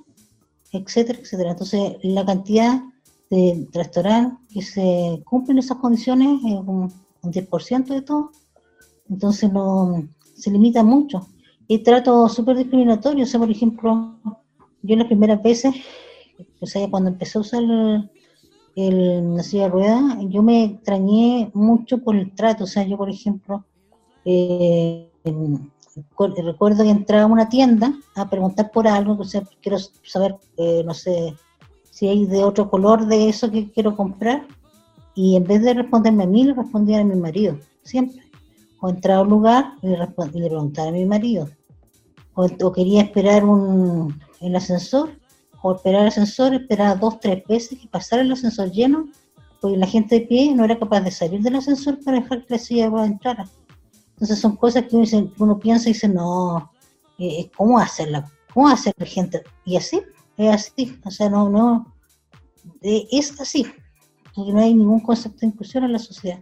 etcétera, 0.71 1.19
etcétera. 1.19 1.51
Entonces, 1.51 1.97
la 2.03 2.25
cantidad 2.25 2.81
de 3.29 3.67
restaurantes 3.73 4.37
que 4.53 4.61
se 4.61 5.23
cumplen 5.25 5.57
esas 5.57 5.77
condiciones 5.77 6.39
es 6.45 6.53
un, 6.53 6.91
10% 7.23 7.87
de 7.87 8.01
todo. 8.01 8.31
Entonces, 9.09 9.51
no 9.51 10.07
se 10.35 10.49
limita 10.49 10.83
mucho. 10.83 11.27
Y 11.67 11.79
trato 11.79 12.29
súper 12.29 12.55
discriminatorio. 12.55 13.23
O 13.23 13.27
sea, 13.27 13.39
por 13.39 13.51
ejemplo, 13.51 14.15
yo 14.81 14.95
las 14.95 15.07
primeras 15.07 15.43
veces, 15.43 15.75
o 16.61 16.65
sea, 16.65 16.89
cuando 16.89 17.09
empecé 17.09 17.37
a 17.37 17.41
usar 17.41 17.63
el, 18.75 19.35
la 19.35 19.43
silla 19.43 19.63
de 19.63 19.69
ruedas, 19.69 20.03
yo 20.29 20.41
me 20.41 20.63
extrañé 20.63 21.51
mucho 21.53 21.97
por 21.97 22.15
el 22.15 22.33
trato. 22.33 22.63
O 22.63 22.67
sea, 22.67 22.83
yo, 22.83 22.95
por 22.95 23.09
ejemplo, 23.09 23.65
eh, 24.23 25.09
recuerdo 26.43 26.83
que 26.83 26.89
entraba 26.89 27.23
a 27.23 27.27
una 27.27 27.49
tienda 27.49 27.93
a 28.15 28.29
preguntar 28.29 28.71
por 28.71 28.87
algo, 28.87 29.17
o 29.19 29.25
sea, 29.25 29.41
quiero 29.61 29.77
saber, 30.03 30.35
eh, 30.57 30.83
no 30.85 30.93
sé, 30.93 31.35
si 31.97 32.07
hay 32.07 32.27
de 32.27 32.43
otro 32.43 32.69
color 32.69 33.07
de 33.07 33.27
eso 33.27 33.49
que 33.49 33.71
quiero 33.71 33.95
comprar, 33.95 34.45
y 35.15 35.35
en 35.35 35.45
vez 35.45 35.63
de 35.63 35.73
responderme 35.73 36.25
a 36.25 36.27
mí, 36.27 36.43
le 36.43 36.53
respondía 36.53 36.99
a 36.99 37.03
mi 37.03 37.15
marido, 37.15 37.57
siempre. 37.81 38.21
O 38.79 38.89
entraba 38.89 39.21
a 39.21 39.23
un 39.23 39.29
lugar 39.29 39.73
y 39.81 39.87
le, 39.87 39.97
a 39.97 40.91
mi 40.91 41.05
marido. 41.05 41.49
O, 42.35 42.71
quería 42.71 43.01
esperar 43.01 43.43
un, 43.43 44.21
el 44.41 44.55
ascensor, 44.55 45.09
o 45.63 45.73
esperar 45.73 46.01
el 46.01 46.09
ascensor, 46.09 46.53
esperaba 46.53 46.93
dos, 46.93 47.19
tres 47.19 47.43
veces 47.47 47.79
que 47.79 47.87
pasara 47.87 48.21
el 48.21 48.31
ascensor 48.31 48.69
lleno, 48.69 49.07
porque 49.59 49.77
la 49.77 49.87
gente 49.87 50.19
de 50.19 50.27
pie 50.27 50.53
no 50.53 50.65
era 50.65 50.77
capaz 50.77 51.01
de 51.01 51.09
salir 51.09 51.41
del 51.41 51.55
ascensor 51.55 51.97
para 52.03 52.19
dejar 52.19 52.45
que 52.45 52.53
la 52.53 52.59
silla 52.59 52.91
entrara. 53.05 53.49
Entonces 54.11 54.37
son 54.37 54.55
cosas 54.55 54.83
que 54.83 54.95
uno, 55.39 55.57
piensa 55.57 55.89
y 55.89 55.93
dice, 55.93 56.07
no, 56.07 56.71
eh, 57.17 57.49
¿cómo 57.57 57.79
hacerla? 57.79 58.31
¿Cómo 58.53 58.67
hacer 58.67 58.93
la 58.99 59.05
gente? 59.07 59.41
Y 59.65 59.77
así, 59.77 59.99
es 60.37 60.53
así, 60.53 60.97
o 61.03 61.11
sea, 61.11 61.29
no, 61.29 61.49
no, 61.49 61.95
es 62.81 63.39
así, 63.39 63.65
porque 64.35 64.53
no 64.53 64.59
hay 64.59 64.73
ningún 64.73 64.99
concepto 64.99 65.39
de 65.41 65.47
inclusión 65.47 65.83
en 65.83 65.93
la 65.93 65.99
sociedad. 65.99 66.39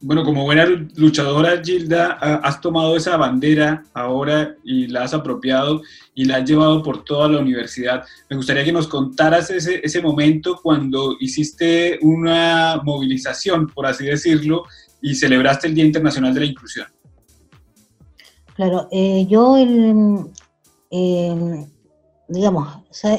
Bueno, 0.00 0.22
como 0.22 0.44
buena 0.44 0.64
luchadora, 0.94 1.60
Gilda, 1.60 2.12
has 2.12 2.60
tomado 2.60 2.96
esa 2.96 3.16
bandera 3.16 3.82
ahora 3.94 4.54
y 4.62 4.86
la 4.86 5.02
has 5.02 5.12
apropiado 5.12 5.82
y 6.14 6.24
la 6.24 6.36
has 6.36 6.48
llevado 6.48 6.84
por 6.84 7.02
toda 7.02 7.28
la 7.28 7.40
universidad. 7.40 8.04
Me 8.30 8.36
gustaría 8.36 8.62
que 8.62 8.70
nos 8.70 8.86
contaras 8.86 9.50
ese, 9.50 9.80
ese 9.82 10.00
momento 10.00 10.60
cuando 10.62 11.16
hiciste 11.18 11.98
una 12.00 12.80
movilización, 12.84 13.66
por 13.66 13.86
así 13.86 14.04
decirlo, 14.04 14.66
y 15.02 15.16
celebraste 15.16 15.66
el 15.66 15.74
Día 15.74 15.86
Internacional 15.86 16.32
de 16.32 16.40
la 16.40 16.46
Inclusión. 16.46 16.86
Claro, 18.54 18.88
eh, 18.92 19.26
yo, 19.28 19.56
el, 19.56 20.26
digamos, 22.28 22.68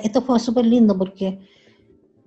esto 0.03 0.21
fue 0.21 0.39
súper 0.39 0.65
lindo 0.65 0.97
porque 0.97 1.39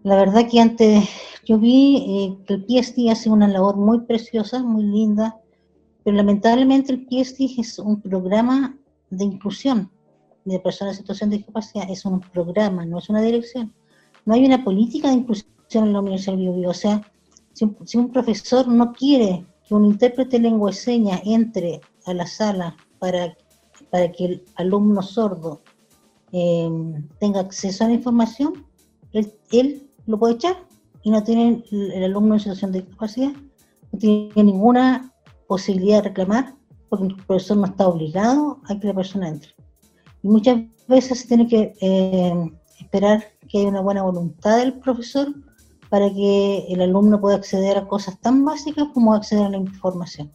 la 0.03 0.17
verdad 0.17 0.49
que 0.51 0.61
antes 0.61 1.09
yo 1.45 1.59
vi 1.59 1.97
eh, 1.97 2.45
que 2.47 2.55
el 2.55 2.65
PSD 2.65 3.11
hace 3.11 3.31
una 3.31 3.49
labor 3.49 3.77
muy 3.77 4.01
preciosa, 4.01 4.63
muy 4.63 4.85
linda, 4.85 5.41
pero 6.05 6.17
lamentablemente 6.17 6.93
el 6.93 7.07
PSD 7.07 7.59
es 7.59 7.79
un 7.79 8.01
programa 8.01 8.77
de 9.11 9.25
inclusión 9.25 9.91
de 10.45 10.59
personas 10.59 10.95
en 10.95 10.99
situación 11.03 11.31
de 11.31 11.37
discapacidad, 11.37 11.89
es 11.89 12.05
un 12.05 12.21
programa, 12.21 12.85
no 12.85 12.99
es 12.99 13.09
una 13.09 13.23
dirección. 13.23 13.73
No 14.25 14.35
hay 14.35 14.45
una 14.45 14.65
política 14.65 15.09
de 15.09 15.15
inclusión 15.15 15.87
en 15.87 15.93
la 15.93 16.01
Universidad 16.01 16.37
de 16.37 16.51
Bio, 16.51 16.71
O 16.71 16.75
sea, 16.75 17.03
si 17.53 17.97
un, 17.97 18.11
profesor 18.11 18.67
no 18.67 18.93
quiere 18.93 19.45
que 19.67 19.75
un 19.75 19.85
intérprete 19.85 20.39
de 20.39 20.43
lengua 20.43 20.71
y 20.71 20.75
señas 20.75 21.21
entre 21.25 21.81
a 22.07 22.15
la 22.15 22.27
sala 22.27 22.77
para, 22.99 23.37
para 23.91 24.11
que 24.11 24.25
el 24.25 24.45
alumno 24.57 25.03
sordo 25.03 25.61
eh, 26.33 26.71
tenga 27.21 27.41
acceso 27.41 27.85
a 27.85 27.89
la 27.89 27.95
información, 27.95 28.67
él, 29.13 29.89
lo 30.07 30.19
puede 30.19 30.35
echar 30.35 30.57
y 31.03 31.11
no 31.11 31.23
tiene 31.23 31.63
el 31.71 32.05
alumno 32.05 32.35
en 32.35 32.41
situación 32.41 32.73
de 32.73 32.83
discapacidad, 32.83 33.33
no 33.93 33.99
tiene 33.99 34.33
ninguna 34.37 35.13
posibilidad 35.47 36.03
de 36.03 36.09
reclamar 36.09 36.55
porque 36.89 37.07
el 37.07 37.17
profesor 37.17 37.57
no 37.59 37.67
está 37.67 37.87
obligado 37.89 38.59
a 38.69 38.79
que 38.79 38.89
la 38.89 38.95
persona 38.95 39.29
entre. 39.29 39.51
Y 40.23 40.29
muchas 40.29 40.61
veces 40.89 41.21
se 41.21 41.29
tiene 41.29 41.47
que 41.47 41.75
eh, 41.81 42.51
esperar 42.81 43.25
que 43.49 43.59
haya 43.59 43.69
una 43.69 43.81
buena 43.81 44.03
voluntad 44.03 44.59
del 44.59 44.75
profesor 44.75 45.33
para 45.89 46.13
que 46.13 46.67
el 46.69 46.81
alumno 46.81 47.21
pueda 47.21 47.37
acceder 47.37 47.77
a 47.77 47.87
cosas 47.87 48.19
tan 48.21 48.45
básicas 48.45 48.89
como 48.95 49.15
acceder 49.15 49.45
a 49.45 49.51
la 49.51 49.59
información 49.59 50.33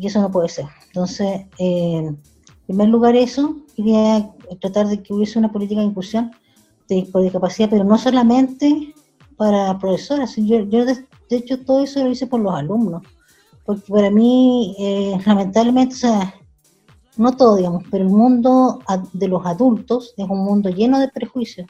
y 0.00 0.06
eso 0.06 0.20
no 0.20 0.30
puede 0.30 0.48
ser. 0.48 0.64
Entonces, 0.86 1.42
eh, 1.58 2.06
en 2.06 2.20
primer 2.66 2.88
lugar 2.88 3.14
eso, 3.16 3.56
quería 3.82 4.30
tratar 4.60 4.88
de 4.88 5.02
que 5.02 5.12
hubiese 5.12 5.38
una 5.38 5.52
política 5.52 5.80
de 5.80 5.86
inclusión 5.88 6.30
de, 6.88 7.08
por 7.10 7.22
discapacidad, 7.22 7.70
pero 7.70 7.84
no 7.84 7.98
solamente 7.98 8.94
para 9.36 9.78
profesoras, 9.78 10.36
yo, 10.36 10.60
yo 10.60 10.84
de, 10.84 11.06
hecho 11.30 11.64
todo 11.64 11.82
eso 11.82 12.02
lo 12.02 12.10
hice 12.10 12.26
por 12.26 12.40
los 12.40 12.54
alumnos, 12.54 13.02
porque 13.64 13.92
para 13.92 14.10
mí, 14.10 14.74
eh, 14.78 15.18
lamentablemente, 15.24 15.94
o 15.94 15.98
sea, 15.98 16.34
no 17.16 17.36
todo, 17.36 17.56
digamos, 17.56 17.84
pero 17.90 18.04
el 18.04 18.10
mundo 18.10 18.80
de 19.12 19.28
los 19.28 19.44
adultos 19.44 20.14
es 20.16 20.28
un 20.28 20.44
mundo 20.44 20.70
lleno 20.70 20.98
de 20.98 21.08
prejuicios 21.08 21.68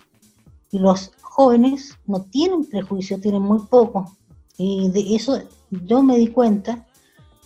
y 0.70 0.78
los 0.78 1.12
jóvenes 1.20 1.96
no 2.06 2.22
tienen 2.22 2.64
prejuicios, 2.64 3.20
tienen 3.20 3.42
muy 3.42 3.60
poco. 3.60 4.16
Y 4.56 4.90
de 4.90 5.16
eso 5.16 5.40
yo 5.70 6.02
me 6.02 6.18
di 6.18 6.28
cuenta 6.28 6.86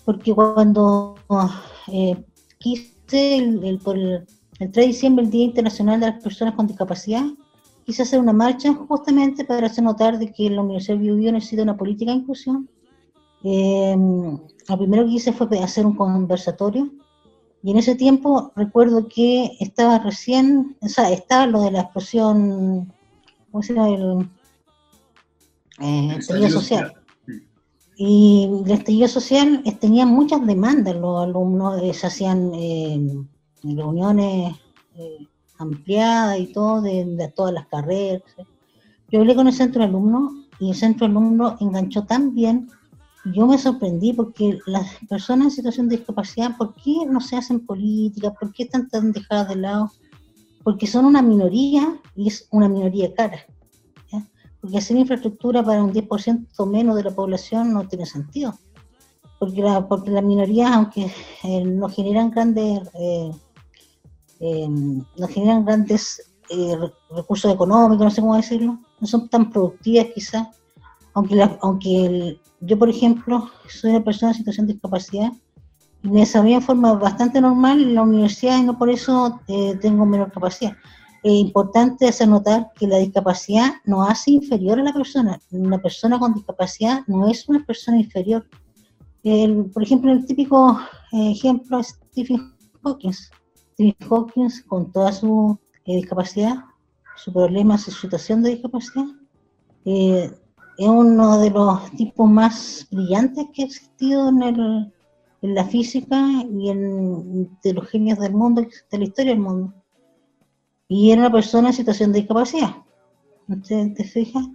porque 0.05 0.35
cuando 0.35 1.14
eh, 1.88 2.22
quise, 2.59 3.37
el, 3.37 3.79
por 3.83 3.96
el, 3.96 4.27
3 4.58 4.72
de 4.72 4.86
diciembre, 4.86 5.24
el 5.24 5.30
Día 5.30 5.44
Internacional 5.44 6.00
de 6.00 6.06
las 6.06 6.22
Personas 6.22 6.54
con 6.54 6.66
Discapacidad, 6.66 7.24
quise 7.84 8.02
hacer 8.02 8.20
una 8.20 8.32
marcha 8.32 8.72
justamente 8.72 9.44
para 9.44 9.66
hacer 9.66 9.84
notar 9.84 10.18
de 10.18 10.32
que 10.32 10.48
la 10.50 10.62
Universidad 10.62 10.96
de 10.96 11.02
Biobío 11.02 11.32
necesita 11.32 11.62
una 11.62 11.76
política 11.76 12.12
de 12.12 12.18
inclusión. 12.18 12.68
Eh, 13.42 13.96
lo 13.96 14.78
primero 14.78 15.04
que 15.04 15.10
hice 15.10 15.32
fue 15.32 15.46
hacer 15.58 15.84
un 15.84 15.94
conversatorio 15.94 16.90
y 17.64 17.70
en 17.70 17.78
ese 17.78 17.94
tiempo 17.94 18.52
recuerdo 18.54 19.08
que 19.08 19.52
estaba 19.58 19.98
recién, 19.98 20.76
o 20.82 20.88
sea, 20.88 21.10
estaba 21.10 21.46
lo 21.46 21.62
de 21.62 21.70
la 21.70 21.80
explosión, 21.80 22.92
¿cómo 23.50 23.62
se 23.62 23.72
llama? 23.72 23.88
El, 23.88 24.28
eh, 25.80 26.50
social. 26.50 26.92
Y 27.96 28.50
el 28.66 28.70
estallido 28.70 29.08
social 29.08 29.64
tenía 29.80 30.04
muchas 30.04 30.46
demandas, 30.46 30.94
los 30.96 31.22
alumnos 31.22 31.80
eh, 31.82 31.94
se 31.94 32.06
hacían 32.06 32.52
eh, 32.54 33.24
reuniones 33.64 34.55
eh, 34.96 35.27
ampliadas 35.59 36.38
y 36.38 36.53
todo, 36.53 36.83
de, 36.83 37.33
todas 37.35 37.53
las 37.53 37.66
carreras. 37.66 38.22
Yo 39.11 39.20
hablé 39.20 39.35
con 39.35 39.46
el 39.46 39.53
centro 39.53 39.81
de 39.81 39.88
alumnos 39.88 40.33
y 40.61 40.70
el 40.70 40.77
centro 40.77 41.07
de 41.07 41.12
alumnos 41.12 41.61
enganchó 41.61 42.05
tan 42.05 42.35
bien, 42.35 42.68
yo 43.33 43.46
me 43.46 43.57
sorprendí 43.57 44.12
porque 44.12 44.59
las 44.66 44.87
personas 45.09 45.46
en 45.46 45.50
situación 45.53 45.88
de 45.88 45.96
discapacidad, 45.96 46.57
¿por 46.59 46.74
qué 46.74 47.07
no 47.09 47.20
se 47.20 47.37
hacen 47.37 47.64
políticas? 47.64 48.35
¿Por 48.38 48.53
qué 48.53 48.64
están 48.64 48.88
tan 48.88 49.12
dejadas 49.12 49.48
de 49.48 49.57
lado? 49.57 49.90
Porque 50.62 50.87
son 50.87 51.07
una 51.07 51.22
minoría 51.22 51.98
y 52.14 52.29
es 52.29 52.46
una 52.50 52.68
minoría 52.68 53.14
cara 53.14 53.46
porque 54.64 54.79
hacer 54.79 54.96
infraestructura 54.96 55.62
para 55.62 55.85
un 55.85 55.92
10% 55.92 56.66
menos 56.66 56.96
de 56.96 57.05
la 57.05 57.11
población 57.11 57.74
no 57.74 57.87
tiene 57.87 58.07
sentido. 58.07 58.55
Porque, 59.38 59.61
la, 59.61 59.87
porque 59.87 60.11
las 60.11 60.24
minorías, 60.24 60.70
aunque 60.72 61.12
eh, 61.42 61.64
no 61.66 61.90
generan 61.90 62.31
grandes, 62.31 62.81
eh, 62.94 63.31
eh, 64.44 64.68
no 64.68 65.28
generan 65.28 65.64
grandes 65.64 66.30
recursos 67.11 67.52
económicos, 67.52 68.04
no 68.04 68.11
sé 68.11 68.20
cómo 68.20 68.37
decirlo, 68.37 68.78
no 69.00 69.07
son 69.07 69.28
tan 69.28 69.50
productivas 69.50 70.09
quizás, 70.14 70.46
aunque, 71.14 71.40
aunque 71.62 72.38
yo, 72.61 72.78
por 72.78 72.90
ejemplo, 72.90 73.50
soy 73.66 73.90
una 73.90 74.04
persona 74.04 74.33
en 74.33 74.38
situación 74.38 74.66
de 74.66 74.74
discapacidad 74.74 75.33
y 76.02 76.09
me 76.09 76.20
desarrollo 76.20 76.57
en 76.57 76.62
forma 76.62 76.92
bastante 76.92 77.40
normal 77.40 77.80
en 77.80 77.94
la 77.94 78.02
universidad 78.02 78.62
no 78.62 78.76
por 78.78 78.90
eso 78.90 79.40
tengo 79.80 80.04
menor 80.04 80.30
capacidad 80.30 80.76
es 81.24 81.33
importante 81.33 82.07
hacer 82.07 82.28
notar 82.28 82.70
que 82.78 82.87
la 82.87 82.98
discapacidad 82.98 83.72
no 83.87 84.02
hace 84.02 84.33
inferior 84.33 84.78
a 84.78 84.83
la 84.83 84.92
persona. 84.92 85.40
Una 85.50 85.80
persona 85.80 86.18
con 86.18 86.35
discapacidad 86.35 87.00
no 87.07 87.28
es 87.28 87.48
una 87.48 87.64
persona 87.64 87.98
inferior. 87.98 88.46
por 89.72 89.83
ejemplo, 89.83 90.12
el 90.12 90.26
típico 90.26 90.78
eh, 91.12 91.30
ejemplo 91.30 91.78
es 91.78 91.98
Stephen 92.11 92.52
Hawking. 92.83 93.14
Stephen 93.74 94.08
Hawking, 94.08 94.48
con 94.66 94.90
toda 94.90 95.12
su 95.12 95.58
eh, 95.84 95.96
discapacidad, 95.96 96.64
su 97.16 97.32
problema, 97.32 97.78
su 97.78 97.90
situación 97.90 98.42
de 98.42 98.50
discapacidad, 98.50 99.04
eh, 99.84 100.30
es 100.78 100.88
uno 100.88 101.38
de 101.38 101.50
los 101.50 101.90
tipos 101.92 102.28
más 102.28 102.88
brillantes 102.90 103.46
que 103.52 103.62
ha 103.62 103.66
existido 103.66 104.30
en, 104.30 104.42
el, 104.42 104.92
en 105.42 105.54
la 105.54 105.64
física 105.64 106.26
y 106.50 106.70
en, 106.70 107.56
de 107.62 107.74
los 107.74 107.88
genios 107.88 108.18
del 108.18 108.32
mundo, 108.32 108.62
de 108.62 108.98
la 108.98 109.04
historia 109.04 109.32
del 109.32 109.40
mundo 109.40 109.72
y 110.88 111.10
era 111.10 111.22
una 111.22 111.32
persona 111.32 111.68
en 111.68 111.74
situación 111.74 112.12
de 112.12 112.20
discapacidad. 112.20 112.76
¿Te, 113.66 113.88
te 113.90 114.04
fijas? 114.04 114.46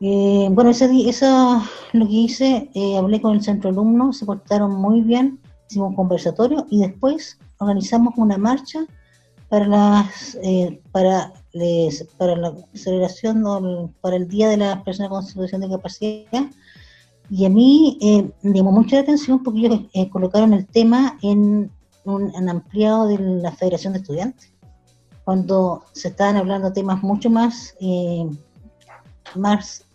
Eh, 0.00 0.48
bueno, 0.50 0.70
eso 0.70 1.62
lo 1.92 2.06
que 2.06 2.12
hice, 2.12 2.70
eh, 2.74 2.98
hablé 2.98 3.20
con 3.20 3.32
el 3.32 3.42
centro 3.42 3.70
alumno, 3.70 4.12
se 4.12 4.26
portaron 4.26 4.74
muy 4.74 5.00
bien, 5.00 5.40
hicimos 5.68 5.90
un 5.90 5.96
conversatorio 5.96 6.66
y 6.70 6.80
después 6.80 7.38
organizamos 7.64 8.14
una 8.16 8.38
marcha 8.38 8.86
para, 9.48 9.66
las, 9.66 10.38
eh, 10.42 10.80
para 10.92 11.32
la 11.52 12.54
celebración 12.74 13.94
para 14.00 14.16
el 14.16 14.28
Día 14.28 14.48
de 14.48 14.56
las 14.56 14.82
Personas 14.82 15.10
con 15.10 15.22
Situación 15.24 15.60
de 15.60 15.68
Capacidad. 15.68 16.44
Y 17.30 17.46
a 17.46 17.48
mí 17.48 17.98
eh, 18.02 18.30
me 18.42 18.56
llamó 18.56 18.72
mucha 18.72 18.98
atención 18.98 19.42
porque 19.42 19.60
ellos 19.60 19.80
eh, 19.94 20.10
colocaron 20.10 20.52
el 20.52 20.66
tema 20.66 21.18
en 21.22 21.70
un 22.04 22.48
ampliado 22.48 23.06
de 23.06 23.18
la 23.18 23.52
Federación 23.52 23.94
de 23.94 24.00
Estudiantes, 24.00 24.52
cuando 25.24 25.84
se 25.92 26.08
estaban 26.08 26.36
hablando 26.36 26.70
temas 26.70 27.02
mucho 27.02 27.30
más, 27.30 27.74
más 29.34 29.86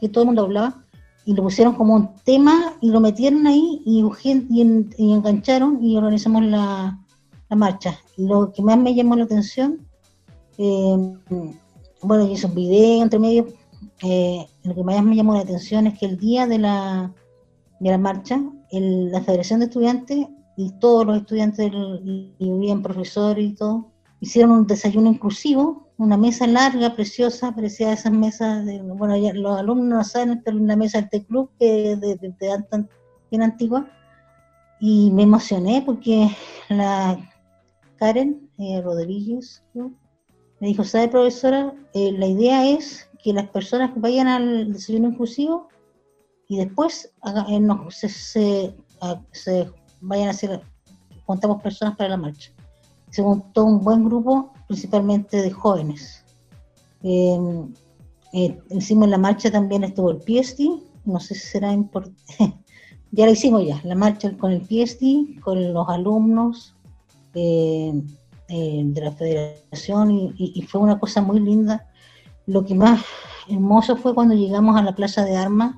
que 0.00 0.08
todo 0.08 0.22
el 0.22 0.26
mundo 0.28 0.44
hablaba, 0.44 0.82
y 1.28 1.34
lo 1.34 1.42
pusieron 1.42 1.74
como 1.74 1.94
un 1.94 2.14
tema 2.24 2.74
y 2.80 2.90
lo 2.90 3.00
metieron 3.00 3.46
ahí 3.46 3.82
y, 3.84 4.02
engancharon 4.98 5.84
y 5.84 5.94
organizamos 5.94 6.42
la, 6.44 6.98
la, 7.50 7.56
marcha. 7.56 7.98
Lo 8.16 8.50
que 8.50 8.62
más 8.62 8.78
me 8.78 8.94
llamó 8.94 9.14
la 9.14 9.24
atención, 9.24 9.86
eh, 10.56 11.14
bueno, 12.00 12.24
yo 12.24 12.32
hice 12.32 12.46
un 12.46 12.54
video 12.54 13.02
entre 13.02 13.18
medio, 13.18 13.46
eh, 14.02 14.46
lo 14.62 14.74
que 14.74 14.82
más 14.82 15.04
me 15.04 15.16
llamó 15.16 15.34
la 15.34 15.40
atención 15.40 15.86
es 15.86 15.98
que 15.98 16.06
el 16.06 16.16
día 16.16 16.46
de 16.46 16.60
la, 16.60 17.12
de 17.78 17.90
la 17.90 17.98
marcha, 17.98 18.40
la 18.72 19.20
Federación 19.20 19.60
de 19.60 19.66
Estudiantes 19.66 20.28
y 20.56 20.70
todos 20.80 21.04
los 21.04 21.18
estudiantes, 21.18 21.70
y, 21.70 22.32
y 22.38 22.50
bien 22.52 22.80
profesores 22.80 23.50
y 23.50 23.54
todo, 23.54 23.92
hicieron 24.20 24.52
un 24.52 24.66
desayuno 24.66 25.10
inclusivo 25.10 25.87
una 25.98 26.16
mesa 26.16 26.46
larga, 26.46 26.94
preciosa, 26.94 27.52
parecía 27.52 27.92
esas 27.92 28.12
mesas, 28.12 28.64
de, 28.64 28.80
bueno, 28.80 29.16
ya, 29.16 29.34
los 29.34 29.58
alumnos 29.58 29.98
no 29.98 30.04
saben, 30.04 30.42
pero 30.44 30.56
una 30.56 30.76
mesa 30.76 31.02
del 31.02 31.26
club 31.26 31.50
que 31.58 31.96
de, 31.96 32.16
de, 32.16 32.16
de, 32.16 32.88
bien 33.30 33.42
antigua, 33.42 33.90
y 34.80 35.10
me 35.10 35.24
emocioné 35.24 35.82
porque 35.84 36.30
la 36.68 37.18
Karen 37.96 38.48
eh, 38.58 38.80
Rodríguez 38.80 39.64
me 39.74 40.68
dijo, 40.68 40.84
¿sabe 40.84 41.08
profesora? 41.08 41.74
Eh, 41.94 42.12
la 42.12 42.26
idea 42.26 42.68
es 42.68 43.10
que 43.22 43.32
las 43.32 43.48
personas 43.48 43.92
que 43.92 44.00
vayan 44.00 44.28
al 44.28 44.72
desayuno 44.72 45.08
inclusivo 45.08 45.68
y 46.48 46.58
después 46.58 47.12
eh, 47.48 47.68
se, 47.90 48.08
se, 48.08 48.74
se, 49.32 49.70
vayan 50.00 50.28
a 50.28 50.30
hacer, 50.30 50.62
contamos 51.26 51.60
personas 51.60 51.96
para 51.96 52.10
la 52.10 52.16
marcha. 52.16 52.52
Se 53.10 53.20
montó 53.22 53.64
un 53.64 53.82
buen 53.82 54.04
grupo 54.04 54.52
principalmente 54.68 55.42
de 55.42 55.50
jóvenes. 55.50 56.24
Em, 57.02 57.72
eh, 58.32 58.58
hicimos 58.70 59.04
en 59.04 59.10
la 59.10 59.18
marcha 59.18 59.50
también 59.50 59.82
estuvo 59.82 60.10
el 60.10 60.20
PST, 60.20 60.60
no 61.04 61.18
sé 61.18 61.34
si 61.34 61.46
será 61.46 61.72
importante, 61.72 62.22
ya 63.10 63.26
la 63.26 63.32
hicimos 63.32 63.66
ya, 63.66 63.80
la 63.84 63.94
marcha 63.94 64.36
con 64.36 64.52
el 64.52 64.62
PST, 64.62 65.40
con 65.40 65.72
los 65.72 65.88
alumnos 65.88 66.76
eh, 67.34 67.92
eh, 68.48 68.82
de 68.82 69.00
la 69.00 69.12
federación 69.12 70.32
y, 70.38 70.62
fue 70.62 70.80
una 70.80 70.98
cosa 70.98 71.20
muy 71.20 71.38
linda. 71.38 71.86
Lo 72.46 72.64
que 72.64 72.74
más 72.74 73.04
hermoso 73.48 73.96
fue 73.96 74.14
cuando 74.14 74.34
llegamos 74.34 74.74
a 74.76 74.82
la 74.82 74.94
Plaza 74.94 75.22
de 75.24 75.36
Armas, 75.36 75.76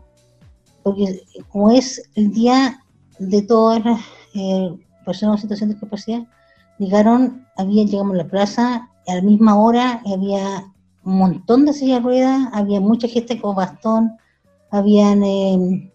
porque 0.83 1.24
como 1.48 1.70
es 1.70 2.03
el 2.14 2.33
día 2.33 2.85
de 3.18 3.42
todas 3.42 3.85
las 3.85 4.00
eh, 4.35 4.72
personas 5.05 5.38
en 5.38 5.42
situación 5.42 5.70
de 5.70 5.74
discapacidad, 5.74 6.26
llegaron, 6.81 7.47
había, 7.57 7.85
llegamos 7.85 8.14
a 8.14 8.23
la 8.23 8.29
plaza, 8.29 8.90
a 9.07 9.14
la 9.14 9.21
misma 9.21 9.57
hora 9.59 10.03
había 10.07 10.64
un 11.05 11.19
montón 11.19 11.66
de 11.66 11.75
sillas 11.75 11.99
de 11.99 12.05
ruedas, 12.05 12.49
había 12.53 12.81
mucha 12.81 13.07
gente 13.07 13.40
con 13.40 13.55
bastón, 13.55 14.16
habían 14.71 15.23
em, 15.23 15.90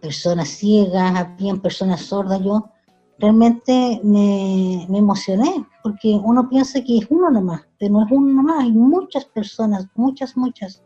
personas 0.00 0.48
ciegas, 0.48 1.14
habían 1.14 1.60
personas 1.60 2.00
sordas, 2.00 2.40
yo 2.42 2.70
realmente 3.18 4.00
me, 4.02 4.84
emocioné, 4.84 5.66
porque 5.82 6.18
uno 6.24 6.48
piensa 6.48 6.82
que 6.82 6.98
es 6.98 7.06
uno 7.10 7.30
nomás, 7.30 7.66
pero 7.78 7.92
no 7.92 8.06
es 8.06 8.10
uno 8.10 8.32
nomás, 8.32 8.64
hay 8.64 8.72
muchas 8.72 9.26
personas, 9.26 9.88
muchas, 9.94 10.36
muchas, 10.38 10.82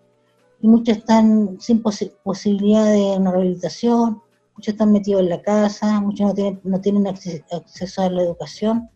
y 0.61 0.67
muchas 0.67 0.99
están 0.99 1.61
sin 1.61 1.81
posibilidad 1.81 2.87
de 2.87 3.17
una 3.19 3.31
rehabilitación, 3.31 4.21
muchos 4.57 4.75
están 4.75 4.93
metidos 4.93 5.23
en 5.23 5.29
la 5.29 5.43
casa, 5.43 6.01
muchos 6.01 6.27
no 6.27 6.35
tienen, 6.35 6.61
no 6.65 6.81
tienen 6.81 7.07
acceso 7.07 8.03
a 8.03 8.11
la 8.11 8.23
educación, 8.23 8.91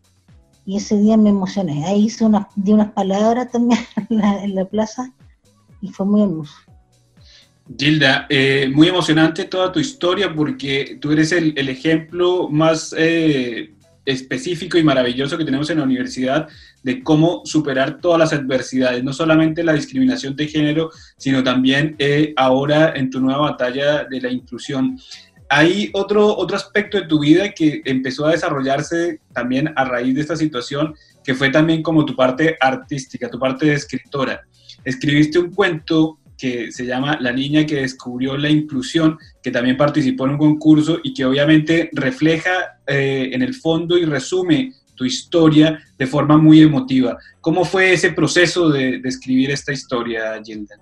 y 0.67 0.75
ese 0.75 0.97
día 0.97 1.15
me 1.15 1.29
emocioné. 1.29 1.85
Ahí 1.85 2.05
hice 2.05 2.25
una, 2.25 2.49
di 2.55 2.73
unas 2.73 2.91
palabras 2.91 3.49
también 3.49 3.79
en 4.09 4.53
la, 4.53 4.65
plaza 4.65 5.13
y 5.81 5.87
fue 5.87 6.05
muy 6.05 6.21
hermoso. 6.21 6.53
Gilda, 7.79 8.27
eh, 8.29 8.69
muy 8.73 8.89
emocionante 8.89 9.45
toda 9.45 9.71
tu 9.71 9.79
historia 9.79 10.33
porque 10.33 10.97
tú 11.01 11.11
eres 11.11 11.31
el, 11.31 11.57
ejemplo 11.69 12.49
más 12.49 12.93
eh, 12.97 13.73
específico 14.05 14.77
y 14.77 14.83
maravilloso 14.83 15.37
que 15.37 15.45
tenemos 15.45 15.69
en 15.69 15.77
la 15.77 15.85
universidad 15.85 16.47
de 16.83 17.01
cómo 17.01 17.41
superar 17.45 17.99
todas 18.01 18.19
las 18.19 18.33
adversidades, 18.33 19.03
no 19.03 19.13
solamente 19.13 19.63
la 19.63 19.73
discriminación 19.73 20.35
de 20.35 20.47
género, 20.47 20.91
sino 21.17 21.43
también 21.43 21.95
eh, 21.97 22.33
ahora 22.35 22.93
en 22.95 23.09
tu 23.09 23.21
nueva 23.21 23.51
batalla 23.51 24.03
de 24.03 24.21
la 24.21 24.31
inclusión 24.31 24.99
hay 25.49 25.89
otro, 25.93 26.35
otro 26.37 26.57
aspecto 26.57 26.97
de 26.97 27.07
tu 27.07 27.19
vida 27.19 27.53
que 27.53 27.81
empezó 27.85 28.25
a 28.25 28.31
desarrollarse 28.31 29.19
también 29.33 29.71
a 29.75 29.85
raíz 29.85 30.15
de 30.15 30.21
esta 30.21 30.35
situación, 30.35 30.93
que 31.23 31.33
fue 31.33 31.49
también 31.49 31.81
como 31.81 32.05
tu 32.05 32.15
parte 32.15 32.57
artística, 32.59 33.29
tu 33.29 33.39
parte 33.39 33.67
de 33.67 33.73
escritora. 33.73 34.41
Escribiste 34.83 35.39
un 35.39 35.51
cuento 35.51 36.19
que 36.37 36.71
se 36.71 36.85
llama 36.85 37.17
La 37.19 37.31
niña 37.31 37.65
que 37.65 37.77
descubrió 37.77 38.37
la 38.37 38.49
inclusión, 38.49 39.17
que 39.41 39.51
también 39.51 39.75
participó 39.75 40.25
en 40.25 40.31
un 40.31 40.37
concurso 40.37 40.99
y 41.03 41.13
que 41.13 41.25
obviamente 41.25 41.89
refleja 41.93 42.79
eh, 42.85 43.29
en 43.33 43.41
el 43.41 43.55
fondo 43.55 43.97
y 43.97 44.05
resume 44.05 44.73
tu 44.95 45.05
historia 45.05 45.79
de 45.97 46.07
forma 46.07 46.37
muy 46.37 46.61
emotiva. 46.61 47.17
¿Cómo 47.41 47.65
fue 47.65 47.93
ese 47.93 48.11
proceso 48.11 48.69
de, 48.69 49.01
escribir 49.03 49.51
esta 49.51 49.71
historia, 49.71 50.39
Gilda? 50.43 50.75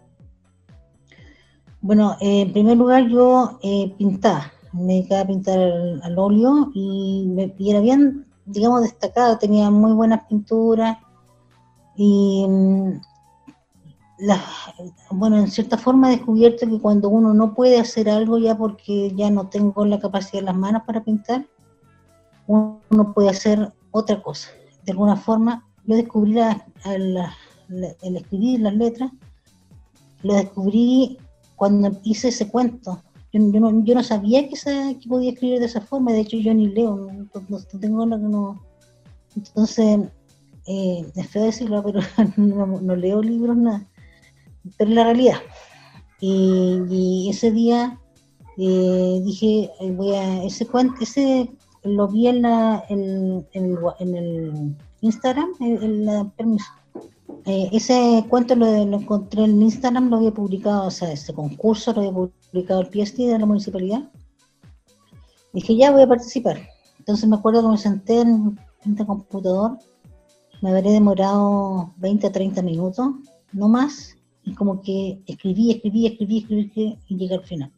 Bueno, 1.82 2.18
eh, 2.20 2.42
en 2.42 2.54
primer 2.54 2.78
lugar 2.78 3.08
yo 3.08 3.60
eh, 3.62 3.94
pintaba, 3.98 4.52
me 4.76 4.96
dedicaba 4.96 5.22
a 5.22 5.28
pintar 5.28 5.60
al, 6.04 6.20
óleo 6.20 6.70
y, 6.74 7.54
era 7.60 7.80
bien, 7.80 8.26
digamos, 8.46 8.82
destacado, 8.82 9.38
tenía 9.38 9.72
muy 9.72 9.94
buenas 9.94 10.28
pinturas 10.28 10.98
y 11.96 12.46
mm, 12.48 13.02
bueno, 15.12 15.38
en 15.38 15.50
cierta 15.50 15.78
forma 15.78 16.08
he 16.08 16.18
descubierto 16.18 16.68
que 16.68 16.80
cuando 16.80 17.10
uno 17.10 17.34
no 17.34 17.54
puede 17.54 17.80
hacer 17.80 18.10
algo 18.10 18.38
ya 18.38 18.58
porque 18.58 19.14
ya 19.16 19.30
no 19.30 19.48
tengo 19.48 19.86
la 19.86 20.00
capacidad 20.00 20.42
de 20.42 20.46
las 20.46 20.56
manos 20.56 20.84
para 20.86 21.04
pintar, 21.04 21.46
uno 22.48 23.14
puede 23.14 23.30
hacer 23.30 23.74
otra 23.92 24.22
cosa. 24.22 24.50
De 24.84 24.92
alguna 24.92 25.16
forma, 25.16 25.66
yo 25.86 25.96
descubrí 25.96 26.38
el 26.84 28.16
escribir 28.16 28.60
las 28.60 28.76
letras, 28.76 29.12
lo 30.22 30.34
descubrí 30.34 31.18
cuando 31.56 31.92
hice 32.04 32.28
ese 32.28 32.50
cuento 32.50 33.02
yo, 33.40 33.60
no, 33.60 33.84
yo 33.84 33.96
no 33.96 34.04
sabía 34.04 34.48
que, 34.48 34.56
que 34.56 35.10
podía 35.10 35.32
escribir 35.32 35.60
de 35.60 35.66
esa 35.66 35.82
forma, 35.82 36.12
de 36.12 36.22
hecho 36.22 36.38
yo 36.38 36.54
ni 36.54 36.68
leo, 36.68 36.96
no, 36.96 37.60
tengo 37.80 38.10
que 38.10 38.18
no... 38.18 38.62
Entonces, 39.36 40.00
eh, 40.68 41.06
es 41.16 41.34
decirlo, 41.34 41.84
pero 41.84 42.00
no, 42.38 42.96
leo 42.96 43.22
libros, 43.22 43.58
nada. 43.58 43.88
Pero 44.78 44.90
es 44.90 44.96
la 44.96 45.04
realidad. 45.04 45.38
Y, 46.20 47.30
ese 47.30 47.52
día 47.52 48.00
eh, 48.58 49.22
dije, 49.24 49.70
eh, 49.80 49.92
voy 49.92 50.16
a, 50.16 50.44
ese 50.44 50.66
cuento, 50.66 50.96
ese 51.02 51.52
lo 51.84 52.08
vi 52.08 52.28
en, 52.28 52.42
la, 52.42 52.84
en, 52.90 53.46
en, 53.54 54.16
el 54.16 54.76
Instagram, 55.02 55.50
en, 55.60 56.06
la 56.06 56.24
permiso. 56.36 56.66
Ese 57.46 58.26
cuento 58.30 58.56
lo, 58.56 58.66
encontré 58.68 59.44
en 59.44 59.62
Instagram, 59.62 60.10
lo 60.10 60.18
había 60.18 60.32
publicado, 60.32 60.88
o 60.88 60.92
sea, 60.92 61.12
ese 61.12 61.34
concurso 61.34 61.94
lo 61.94 62.02
había 62.02 62.12
publicado 62.14 62.82
el 62.82 62.88
PST 62.88 63.18
de 63.18 63.40
la 63.40 63.46
municipalidad. 63.46 64.12
Dije, 65.54 65.76
ya 65.76 65.92
voy 65.92 66.04
a 66.04 66.08
participar. 66.08 66.58
Entonces 67.00 67.30
me 67.30 67.36
acuerdo 67.36 67.62
que 67.62 67.70
me 67.70 67.78
senté 67.78 68.22
en, 68.22 68.60
este 68.86 69.06
computador, 69.06 69.78
me 70.62 70.70
habré 70.70 70.92
demorado 70.92 71.94
20 71.98 72.28
a 72.28 72.32
30 72.32 72.62
minutos, 72.62 73.08
no 73.52 73.68
más, 73.68 74.16
y 74.44 74.54
como 74.54 74.82
que 74.82 75.22
escribí, 75.26 75.72
escribí, 75.72 76.08
escribí, 76.08 76.38
escribí, 76.40 77.00
y 77.08 77.18
llegué 77.18 77.36
al 77.36 77.44
final. 77.44 77.72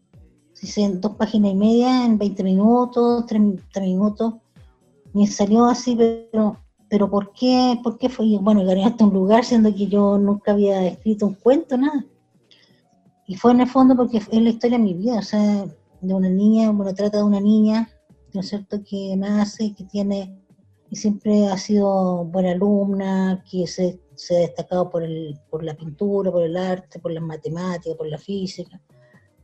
Hice 0.61 0.89
dos 0.95 1.15
páginas 1.15 1.51
y 1.51 1.55
media 1.55 2.05
en 2.05 2.17
20 2.17 2.43
minutos, 2.43 3.25
30 3.27 3.79
minutos, 3.79 4.33
me 5.13 5.27
salió 5.27 5.65
así, 5.65 5.95
pero 5.95 6.57
pero 6.89 7.09
¿por 7.09 7.33
qué? 7.33 7.79
¿Por 7.83 7.97
qué 7.97 8.09
fue? 8.09 8.37
Bueno, 8.39 8.65
gané 8.65 8.85
hasta 8.85 9.05
un 9.05 9.13
lugar, 9.13 9.43
siendo 9.43 9.73
que 9.73 9.87
yo 9.87 10.17
nunca 10.17 10.53
había 10.53 10.85
escrito 10.87 11.27
un 11.27 11.33
cuento, 11.35 11.77
nada. 11.77 12.05
Y 13.25 13.35
fue 13.35 13.51
en 13.51 13.61
el 13.61 13.67
fondo 13.67 13.95
porque 13.95 14.17
es 14.17 14.31
la 14.31 14.49
historia 14.49 14.77
de 14.77 14.83
mi 14.83 14.93
vida, 14.93 15.19
o 15.19 15.21
sea, 15.21 15.65
de 16.01 16.13
una 16.13 16.29
niña, 16.29 16.71
bueno, 16.71 16.93
trata 16.93 17.17
de 17.17 17.23
una 17.23 17.41
niña, 17.41 17.89
¿no 18.33 18.41
es 18.41 18.49
cierto?, 18.49 18.81
que 18.83 19.15
nace, 19.17 19.73
que 19.75 19.83
tiene, 19.83 20.39
y 20.89 20.95
siempre 20.95 21.47
ha 21.47 21.57
sido 21.57 22.23
buena 22.25 22.51
alumna, 22.51 23.43
que 23.49 23.67
se, 23.67 23.99
se 24.15 24.37
ha 24.37 24.39
destacado 24.39 24.89
por, 24.89 25.03
el, 25.03 25.37
por 25.49 25.63
la 25.63 25.75
pintura, 25.75 26.31
por 26.31 26.43
el 26.43 26.55
arte, 26.55 26.99
por 26.99 27.11
las 27.11 27.23
matemáticas, 27.23 27.97
por 27.97 28.07
la 28.07 28.17
física, 28.17 28.79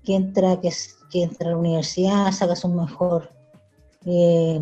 que 0.04 0.16
entra, 0.16 0.62
que, 0.62 0.70
que 1.12 1.24
entra 1.24 1.50
a 1.50 1.52
la 1.52 1.58
universidad, 1.58 2.32
saca 2.32 2.56
su 2.56 2.70
mejor, 2.70 3.30
eh, 4.06 4.62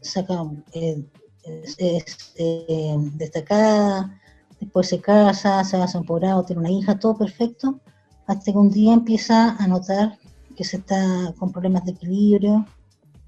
saca, 0.00 0.44
eh, 0.72 1.04
es, 1.46 2.34
eh, 2.36 2.96
destacada, 3.14 4.18
después 4.60 4.88
se 4.88 5.00
casa, 5.00 5.62
se 5.64 5.76
hace 5.76 5.98
un 5.98 6.04
poblado, 6.04 6.44
tiene 6.44 6.60
una 6.60 6.70
hija, 6.70 6.98
todo 6.98 7.16
perfecto, 7.16 7.80
hasta 8.26 8.52
que 8.52 8.58
un 8.58 8.70
día 8.70 8.94
empieza 8.94 9.56
a 9.56 9.66
notar 9.66 10.18
que 10.56 10.64
se 10.64 10.78
está 10.78 11.34
con 11.38 11.52
problemas 11.52 11.84
de 11.84 11.92
equilibrio, 11.92 12.66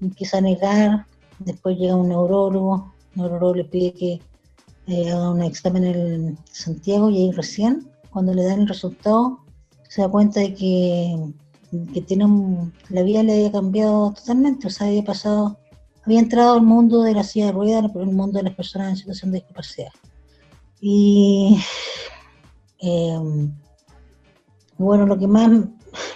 empieza 0.01 0.39
a 0.39 0.41
negar, 0.41 1.05
después 1.39 1.77
llega 1.77 1.95
un 1.95 2.09
neurólogo, 2.09 2.93
el 3.15 3.21
neurólogo 3.21 3.55
le 3.55 3.65
pide 3.65 3.93
que 3.93 4.21
eh, 4.87 5.11
haga 5.11 5.31
un 5.31 5.43
examen 5.43 5.83
en 5.83 6.37
Santiago 6.51 7.09
y 7.09 7.17
ahí 7.17 7.31
recién, 7.31 7.87
cuando 8.09 8.33
le 8.33 8.43
dan 8.43 8.61
el 8.61 8.67
resultado, 8.67 9.39
se 9.87 10.01
da 10.01 10.09
cuenta 10.09 10.39
de 10.39 10.53
que, 10.55 11.33
que 11.93 12.01
tiene 12.01 12.25
la 12.89 13.03
vida 13.03 13.23
le 13.23 13.33
había 13.33 13.51
cambiado 13.51 14.13
totalmente, 14.13 14.67
o 14.67 14.69
sea, 14.69 14.87
había 14.87 15.03
pasado, 15.03 15.59
había 16.05 16.19
entrado 16.19 16.53
al 16.53 16.61
mundo 16.61 17.03
de 17.03 17.13
la 17.13 17.23
silla 17.23 17.47
de 17.47 17.51
ruedas, 17.51 17.91
el 17.95 18.05
mundo 18.07 18.37
de 18.37 18.43
las 18.43 18.55
personas 18.55 18.89
en 18.89 18.97
situación 18.97 19.31
de 19.31 19.39
discapacidad. 19.39 19.91
Y 20.81 21.59
em, 22.79 23.53
bueno, 24.77 25.05
lo 25.05 25.17
que 25.17 25.27
más 25.27 25.49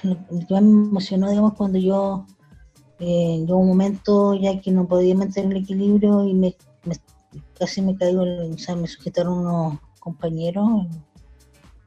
lo 0.04 0.18
que 0.48 0.54
más 0.54 0.64
me 0.64 0.88
emocionó, 0.88 1.30
digamos, 1.30 1.54
cuando 1.54 1.80
yo 1.80 2.26
eh, 3.00 3.46
un 3.48 3.68
momento 3.68 4.34
ya 4.36 4.60
que 4.62 4.72
no 4.72 4.88
podía 4.88 5.16
mantener 5.16 5.58
el 5.58 5.64
equilibrio 5.64 6.24
y 6.26 6.34
me, 6.34 6.56
casi 7.58 7.82
me 7.82 7.96
caigo, 7.96 8.24
o 8.24 8.58
sea, 8.58 8.76
me 8.76 8.88
sujetaron 8.88 9.40
unos 9.40 9.80
compañeros, 10.00 10.88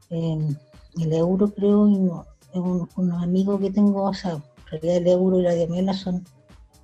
en 0.09 0.57
el 0.99 1.13
euro 1.13 1.53
creo, 1.53 1.89
y 1.89 1.97
unos 2.53 3.23
amigos 3.23 3.59
que 3.59 3.71
tengo, 3.71 4.03
o 4.03 4.13
sea, 4.13 4.33
en 4.33 4.67
realidad 4.71 4.97
el 4.97 5.07
euro 5.07 5.39
y 5.39 5.43
la 5.43 5.53
diamela 5.53 5.93
son, 5.93 6.23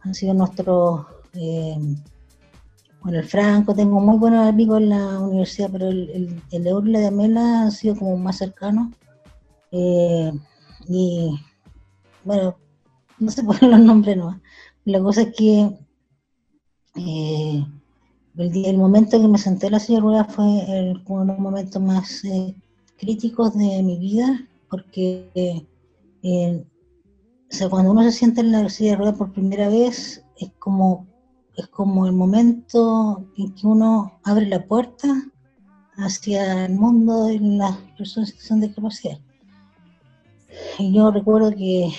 han 0.03 0.13
sido 0.13 0.33
nuestros, 0.33 1.05
eh, 1.33 1.77
bueno, 3.01 3.19
el 3.19 3.25
Franco, 3.25 3.73
tengo 3.73 3.99
muy 3.99 4.17
buenos 4.17 4.47
amigos 4.47 4.81
en 4.81 4.89
la 4.89 5.19
universidad, 5.19 5.69
pero 5.71 5.89
el, 5.89 6.41
el, 6.51 6.67
euro 6.67 6.87
y 6.87 6.91
la 6.91 6.99
diamela 6.99 7.63
han 7.63 7.71
sido 7.71 7.95
como 7.95 8.17
más 8.17 8.37
cercanos. 8.37 8.93
Eh, 9.71 10.31
y 10.87 11.39
bueno, 12.23 12.55
no 13.19 13.31
se 13.31 13.43
ponen 13.45 13.71
los 13.71 13.79
nombres 13.79 14.17
no. 14.17 14.39
La 14.85 14.99
cosa 15.01 15.21
es 15.21 15.35
que 15.35 15.77
eh, 16.95 17.65
el, 18.37 18.51
día, 18.51 18.69
el 18.69 18.77
momento 18.77 19.15
en 19.15 19.21
que 19.23 19.27
me 19.27 19.37
senté 19.37 19.67
en 19.67 19.73
la 19.73 19.79
silla 19.79 19.99
de 19.99 20.03
ruedas 20.03 20.33
fue 20.33 20.79
el, 20.79 21.01
uno 21.05 21.21
de 21.21 21.27
los 21.27 21.39
momentos 21.39 21.81
más 21.81 22.23
críticos 22.97 23.57
de 23.57 23.81
mi 23.83 23.97
vida, 23.97 24.47
porque 24.69 25.65
eh, 26.23 26.65
o 27.53 27.55
sea, 27.55 27.69
cuando 27.69 27.91
uno 27.91 28.01
se 28.01 28.11
siente 28.11 28.41
en 28.41 28.51
la 28.51 28.67
silla 28.67 28.91
de 28.91 28.97
ruedas 28.97 29.15
por 29.15 29.31
primera 29.31 29.69
vez, 29.69 30.25
es 30.37 30.51
como, 30.57 31.05
es 31.55 31.67
como 31.67 32.07
el 32.07 32.11
momento 32.11 33.23
en 33.37 33.53
que 33.53 33.67
uno 33.67 34.19
abre 34.23 34.47
la 34.47 34.65
puerta 34.65 35.07
hacia 35.97 36.65
el 36.65 36.73
mundo 36.73 37.25
de 37.25 37.39
las 37.39 37.77
personas 37.95 38.29
en 38.29 38.33
situación 38.33 38.59
de 38.59 38.67
discapacidad. 38.67 39.19
Y 40.79 40.93
yo 40.93 41.11
recuerdo 41.11 41.51
que 41.51 41.91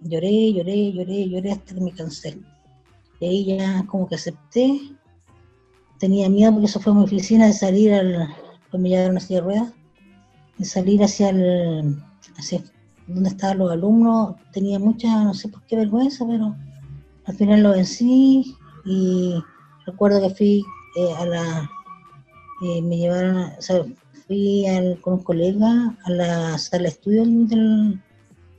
lloré, 0.00 0.52
lloré, 0.52 0.92
lloré, 0.92 1.28
lloré 1.28 1.52
hasta 1.52 1.72
que 1.72 1.80
me 1.80 1.92
cansé. 1.92 2.36
Y 3.20 3.24
ahí 3.24 3.44
ya 3.44 3.86
como 3.86 4.08
que 4.08 4.16
acepté. 4.16 4.80
Tenía 6.00 6.28
miedo 6.28 6.50
porque 6.50 6.66
eso 6.66 6.80
fue 6.80 6.92
mi 6.92 7.04
oficina 7.04 7.46
de 7.46 7.52
salir 7.52 7.94
al, 7.94 8.34
pues 8.68 8.82
me 8.82 8.88
llevaron 8.88 9.16
así 9.16 9.34
de 9.34 9.40
ruedas, 9.42 9.72
de 10.58 10.64
salir 10.64 11.04
hacia 11.04 11.28
el, 11.28 12.02
hacia 12.36 12.64
donde 13.06 13.30
estaban 13.30 13.58
los 13.58 13.70
alumnos. 13.70 14.36
Tenía 14.52 14.78
mucha, 14.78 15.24
no 15.24 15.34
sé 15.34 15.48
por 15.48 15.62
qué 15.62 15.76
vergüenza, 15.76 16.26
pero 16.26 16.56
al 17.24 17.34
final 17.34 17.62
lo 17.62 17.70
vencí 17.70 18.56
y 18.84 19.34
recuerdo 19.84 20.20
que 20.20 20.34
fui 20.34 20.64
eh, 20.96 21.14
a 21.18 21.26
la, 21.26 21.70
eh, 22.62 22.82
me 22.82 22.96
llevaron, 22.96 23.36
o 23.36 23.62
sea, 23.62 23.84
fui 24.26 24.64
con 25.02 25.14
un 25.14 25.22
colega 25.22 25.96
a 26.04 26.10
la 26.10 26.58
sala 26.58 26.84
de 26.84 26.88
estudio 26.88 27.24
del, 27.24 28.00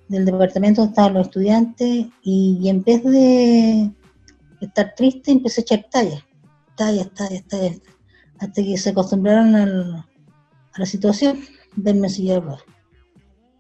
departamento 0.08 0.82
donde 0.82 0.92
estaban 0.92 1.14
los 1.16 1.28
estudiantes 1.28 2.08
y, 2.22 2.70
en 2.70 2.84
vez 2.84 3.04
de 3.04 3.92
estar 4.62 4.94
triste 4.96 5.32
empecé 5.32 5.62
a 5.62 5.64
echar 5.64 5.86
tallas, 5.92 6.24
tallas, 6.76 7.10
tallas, 7.14 7.44
tallas, 7.48 7.82
hasta 8.40 8.64
que 8.64 8.78
se 8.78 8.90
acostumbraron 8.92 9.56
a 9.56 10.08
la 10.78 10.86
situación, 10.86 11.40
verme 11.76 12.10
silla 12.10 12.36
de 12.36 12.42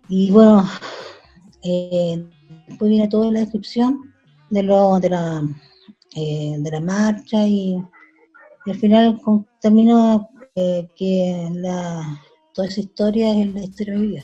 Y 0.10 0.32
bueno, 0.32 0.70
eh, 1.63 2.24
después 2.67 2.89
viene 2.89 3.08
toda 3.08 3.32
la 3.32 3.41
descripción 3.41 4.13
de, 4.50 4.63
lo, 4.63 5.00
de, 5.00 5.10
la, 5.10 5.41
eh, 6.15 6.56
de 6.58 6.72
la 6.72 6.80
marcha 6.80 7.46
y, 7.48 7.76
al 8.65 8.76
final 8.76 9.22
termino 9.62 10.30
que 10.54 11.50
la, 11.54 12.20
toda 12.54 12.67
esa 12.67 12.82
historia 12.82 13.39
es 13.39 13.54
la 13.54 13.63
historia 13.63 13.93
de 13.93 14.00
vida. 14.02 14.24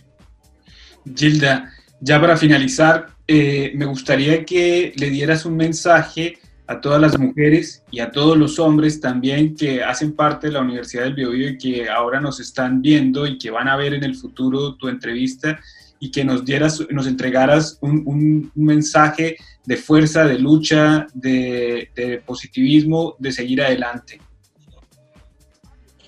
Gilda, 1.15 1.71
ya 2.01 2.19
para 2.19 2.35
finalizar, 2.35 3.07
eh, 3.27 3.71
me 3.75 3.85
gustaría 3.85 4.43
que 4.43 4.93
le 4.97 5.09
dieras 5.09 5.45
un 5.45 5.55
mensaje 5.55 6.37
a 6.67 6.79
todas 6.79 7.01
las 7.01 7.19
mujeres 7.19 7.83
y 7.91 7.99
a 7.99 8.11
todos 8.11 8.37
los 8.37 8.57
hombres 8.57 9.01
también 9.01 9.55
que 9.55 9.83
hacen 9.83 10.15
parte 10.15 10.47
de 10.47 10.53
la 10.53 10.61
Universidad 10.61 11.03
del 11.03 11.15
Biobío 11.15 11.49
y 11.49 11.57
que 11.57 11.89
ahora 11.89 12.21
nos 12.21 12.39
están 12.39 12.81
viendo 12.81 13.27
y 13.27 13.37
que 13.37 13.51
van 13.51 13.67
a 13.67 13.75
ver 13.75 13.93
en 13.93 14.03
el 14.03 14.15
futuro 14.15 14.75
tu 14.75 14.87
entrevista 14.87 15.59
y 15.99 16.11
que 16.11 16.25
nos 16.25 16.43
dieras, 16.43 16.81
nos 16.89 17.07
entregaras 17.07 17.77
un, 17.81 18.03
un, 18.05 18.51
mensaje 18.55 19.37
de 19.65 19.77
fuerza, 19.77 20.25
de 20.25 20.37
lucha, 20.37 21.07
de, 21.13 22.21
positivismo, 22.25 23.15
de 23.19 23.31
seguir 23.31 23.61
adelante. 23.61 24.19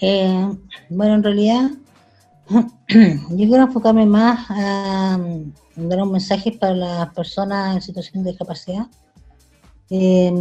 Eh, 0.02 0.50
bueno, 0.90 1.16
en 1.16 1.24
realidad 1.24 1.72
yo 2.50 2.66
quiero 3.30 3.64
enfocarme 3.64 4.06
más 4.06 4.46
a, 4.50 5.18
dar 5.78 6.02
un 6.04 6.12
mensaje 6.12 6.52
para 6.52 6.76
las 6.76 7.14
personas 7.14 7.76
en 7.76 7.82
situación 7.82 8.24
de 8.24 8.32
discapacidad. 8.32 8.88
Eh, 9.90 10.32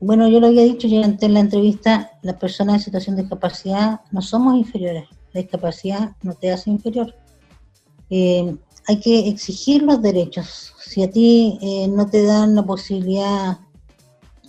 bueno, 0.00 0.28
yo 0.28 0.40
lo 0.40 0.48
había 0.48 0.64
dicho 0.64 0.88
ya 0.88 1.04
antes 1.04 1.22
en 1.22 1.34
la 1.34 1.40
entrevista, 1.40 2.12
las 2.22 2.36
personas 2.36 2.76
en 2.76 2.80
situación 2.80 3.16
de 3.16 3.22
discapacidad 3.22 4.00
no 4.10 4.20
somos 4.20 4.56
inferiores, 4.56 5.04
la 5.32 5.40
discapacidad 5.40 6.16
no 6.22 6.34
te 6.34 6.50
hace 6.50 6.70
inferior. 6.70 7.14
Eh, 8.10 8.56
hay 8.88 9.00
que 9.00 9.28
exigir 9.28 9.82
los 9.82 10.02
derechos. 10.02 10.74
Si 10.84 11.02
a 11.02 11.10
ti 11.10 11.58
no 11.90 12.08
te 12.10 12.24
dan 12.24 12.56
la 12.56 12.64
posibilidad 12.64 13.60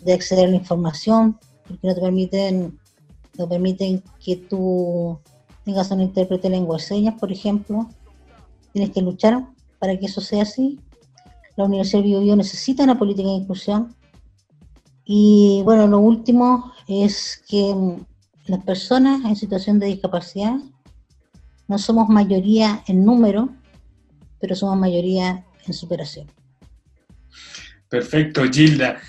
de 0.04 0.14
acceder 0.14 0.48
a 0.48 0.50
la 0.50 0.58
información, 0.58 1.40
porque 1.68 1.88
no 1.88 1.94
te 1.94 2.02
permiten 2.02 2.80
no 3.38 3.50
permiten 3.50 4.04
que 4.24 4.36
tú 4.36 5.20
tengas 5.66 5.90
un 5.92 6.02
intérprete 6.02 6.50
de 6.50 6.58
lengua 6.58 6.80
señas, 6.80 7.16
por 7.20 7.32
ejemplo. 7.32 7.90
Tienes 8.72 8.92
que 8.92 9.02
luchar 9.02 9.48
para 9.80 9.98
que 9.98 10.06
eso 10.06 10.22
sea 10.22 10.44
así. 10.44 10.80
La 11.56 11.66
Universidad 11.66 12.02
de 12.04 12.20
Bio, 12.20 12.36
necesita 12.36 12.84
una 12.84 12.98
política 12.98 13.30
de 13.30 13.36
inclusión. 13.36 13.96
Y 15.06 15.62
bueno, 15.64 15.88
lo 15.88 16.00
último 16.00 16.74
es 16.88 17.44
que 17.48 17.76
las 18.46 18.64
personas 18.64 19.24
en 19.26 19.36
situación 19.36 19.80
de 19.80 19.88
discapacidad 19.88 20.56
no 21.68 21.78
somos 21.78 22.10
mayoría 22.10 22.84
en 22.88 23.06
número, 23.06 23.50
pero 24.40 24.56
somos 24.56 24.78
mayoría 24.78 25.46
en 25.66 25.74
superación. 25.74 26.28
Perfecto, 27.90 28.44
Gilda. 28.52 29.00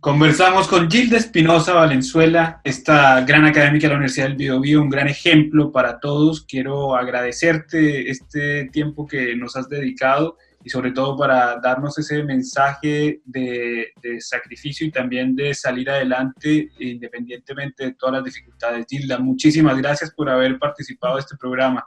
Conversamos 0.00 0.66
con 0.66 0.90
Gilda 0.90 1.18
Espinosa 1.18 1.74
Valenzuela, 1.74 2.62
esta 2.64 3.20
gran 3.20 3.44
académica 3.44 3.86
de 3.86 3.90
la 3.90 3.96
Universidad 3.96 4.28
del 4.28 4.36
Biobío, 4.36 4.80
un 4.80 4.88
gran 4.88 5.08
ejemplo 5.08 5.70
para 5.70 6.00
todos. 6.00 6.46
Quiero 6.46 6.96
agradecerte 6.96 8.10
este 8.10 8.70
tiempo 8.72 9.06
que 9.06 9.36
nos 9.36 9.56
has 9.56 9.68
dedicado 9.68 10.38
y 10.62 10.70
sobre 10.70 10.92
todo 10.92 11.16
para 11.16 11.58
darnos 11.60 11.98
ese 11.98 12.22
mensaje 12.22 13.20
de, 13.24 13.92
sacrificio 14.18 14.86
y 14.86 14.90
también 14.90 15.34
de 15.34 15.54
salir 15.54 15.88
adelante 15.88 16.70
independientemente 16.78 17.86
de 17.86 17.94
todas 17.94 18.16
las 18.16 18.24
dificultades. 18.24 18.86
Gilda, 18.88 19.18
muchísimas 19.18 19.76
gracias 19.78 20.10
por 20.10 20.28
haber 20.28 20.58
participado 20.58 21.16
de 21.16 21.20
este 21.20 21.36
programa. 21.36 21.86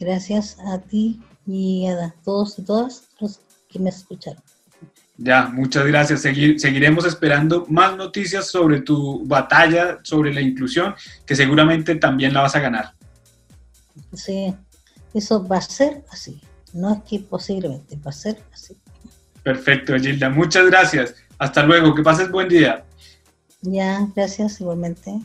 Gracias 0.00 0.58
a 0.66 0.80
ti 0.80 1.20
y 1.46 1.86
a 1.86 2.14
todos 2.24 2.58
y 2.58 2.64
todas 2.64 3.08
los 3.20 3.40
que 3.68 3.78
me 3.78 3.90
escucharon. 3.90 4.42
Ya, 5.16 5.48
muchas 5.48 5.84
gracias. 5.86 6.20
seguiremos 6.20 7.04
esperando 7.04 7.66
más 7.68 7.96
noticias 7.96 8.48
sobre 8.48 8.80
tu 8.80 9.26
batalla 9.26 9.98
sobre 10.04 10.32
la 10.32 10.40
inclusión, 10.40 10.94
que 11.26 11.34
seguramente 11.34 11.96
también 11.96 12.32
la 12.32 12.42
vas 12.42 12.54
a 12.54 12.60
ganar. 12.60 12.94
Sí, 14.12 14.54
eso 15.12 15.46
va 15.46 15.58
a 15.58 15.60
ser 15.60 16.04
así. 16.12 16.40
No 16.74 16.92
es 16.92 17.02
que 17.02 17.20
posiblemente, 17.20 17.96
va 17.96 18.10
a 18.10 18.12
ser 18.12 18.38
así. 18.52 18.76
Perfecto, 19.42 19.96
Gilda. 19.96 20.28
Muchas 20.28 20.66
gracias. 20.66 21.14
Hasta 21.38 21.62
luego. 21.62 21.94
Que 21.94 22.02
pases 22.02 22.30
buen 22.30 22.48
día. 22.48 22.84
Ya, 23.62 24.06
gracias 24.14 24.60
igualmente. 24.60 25.20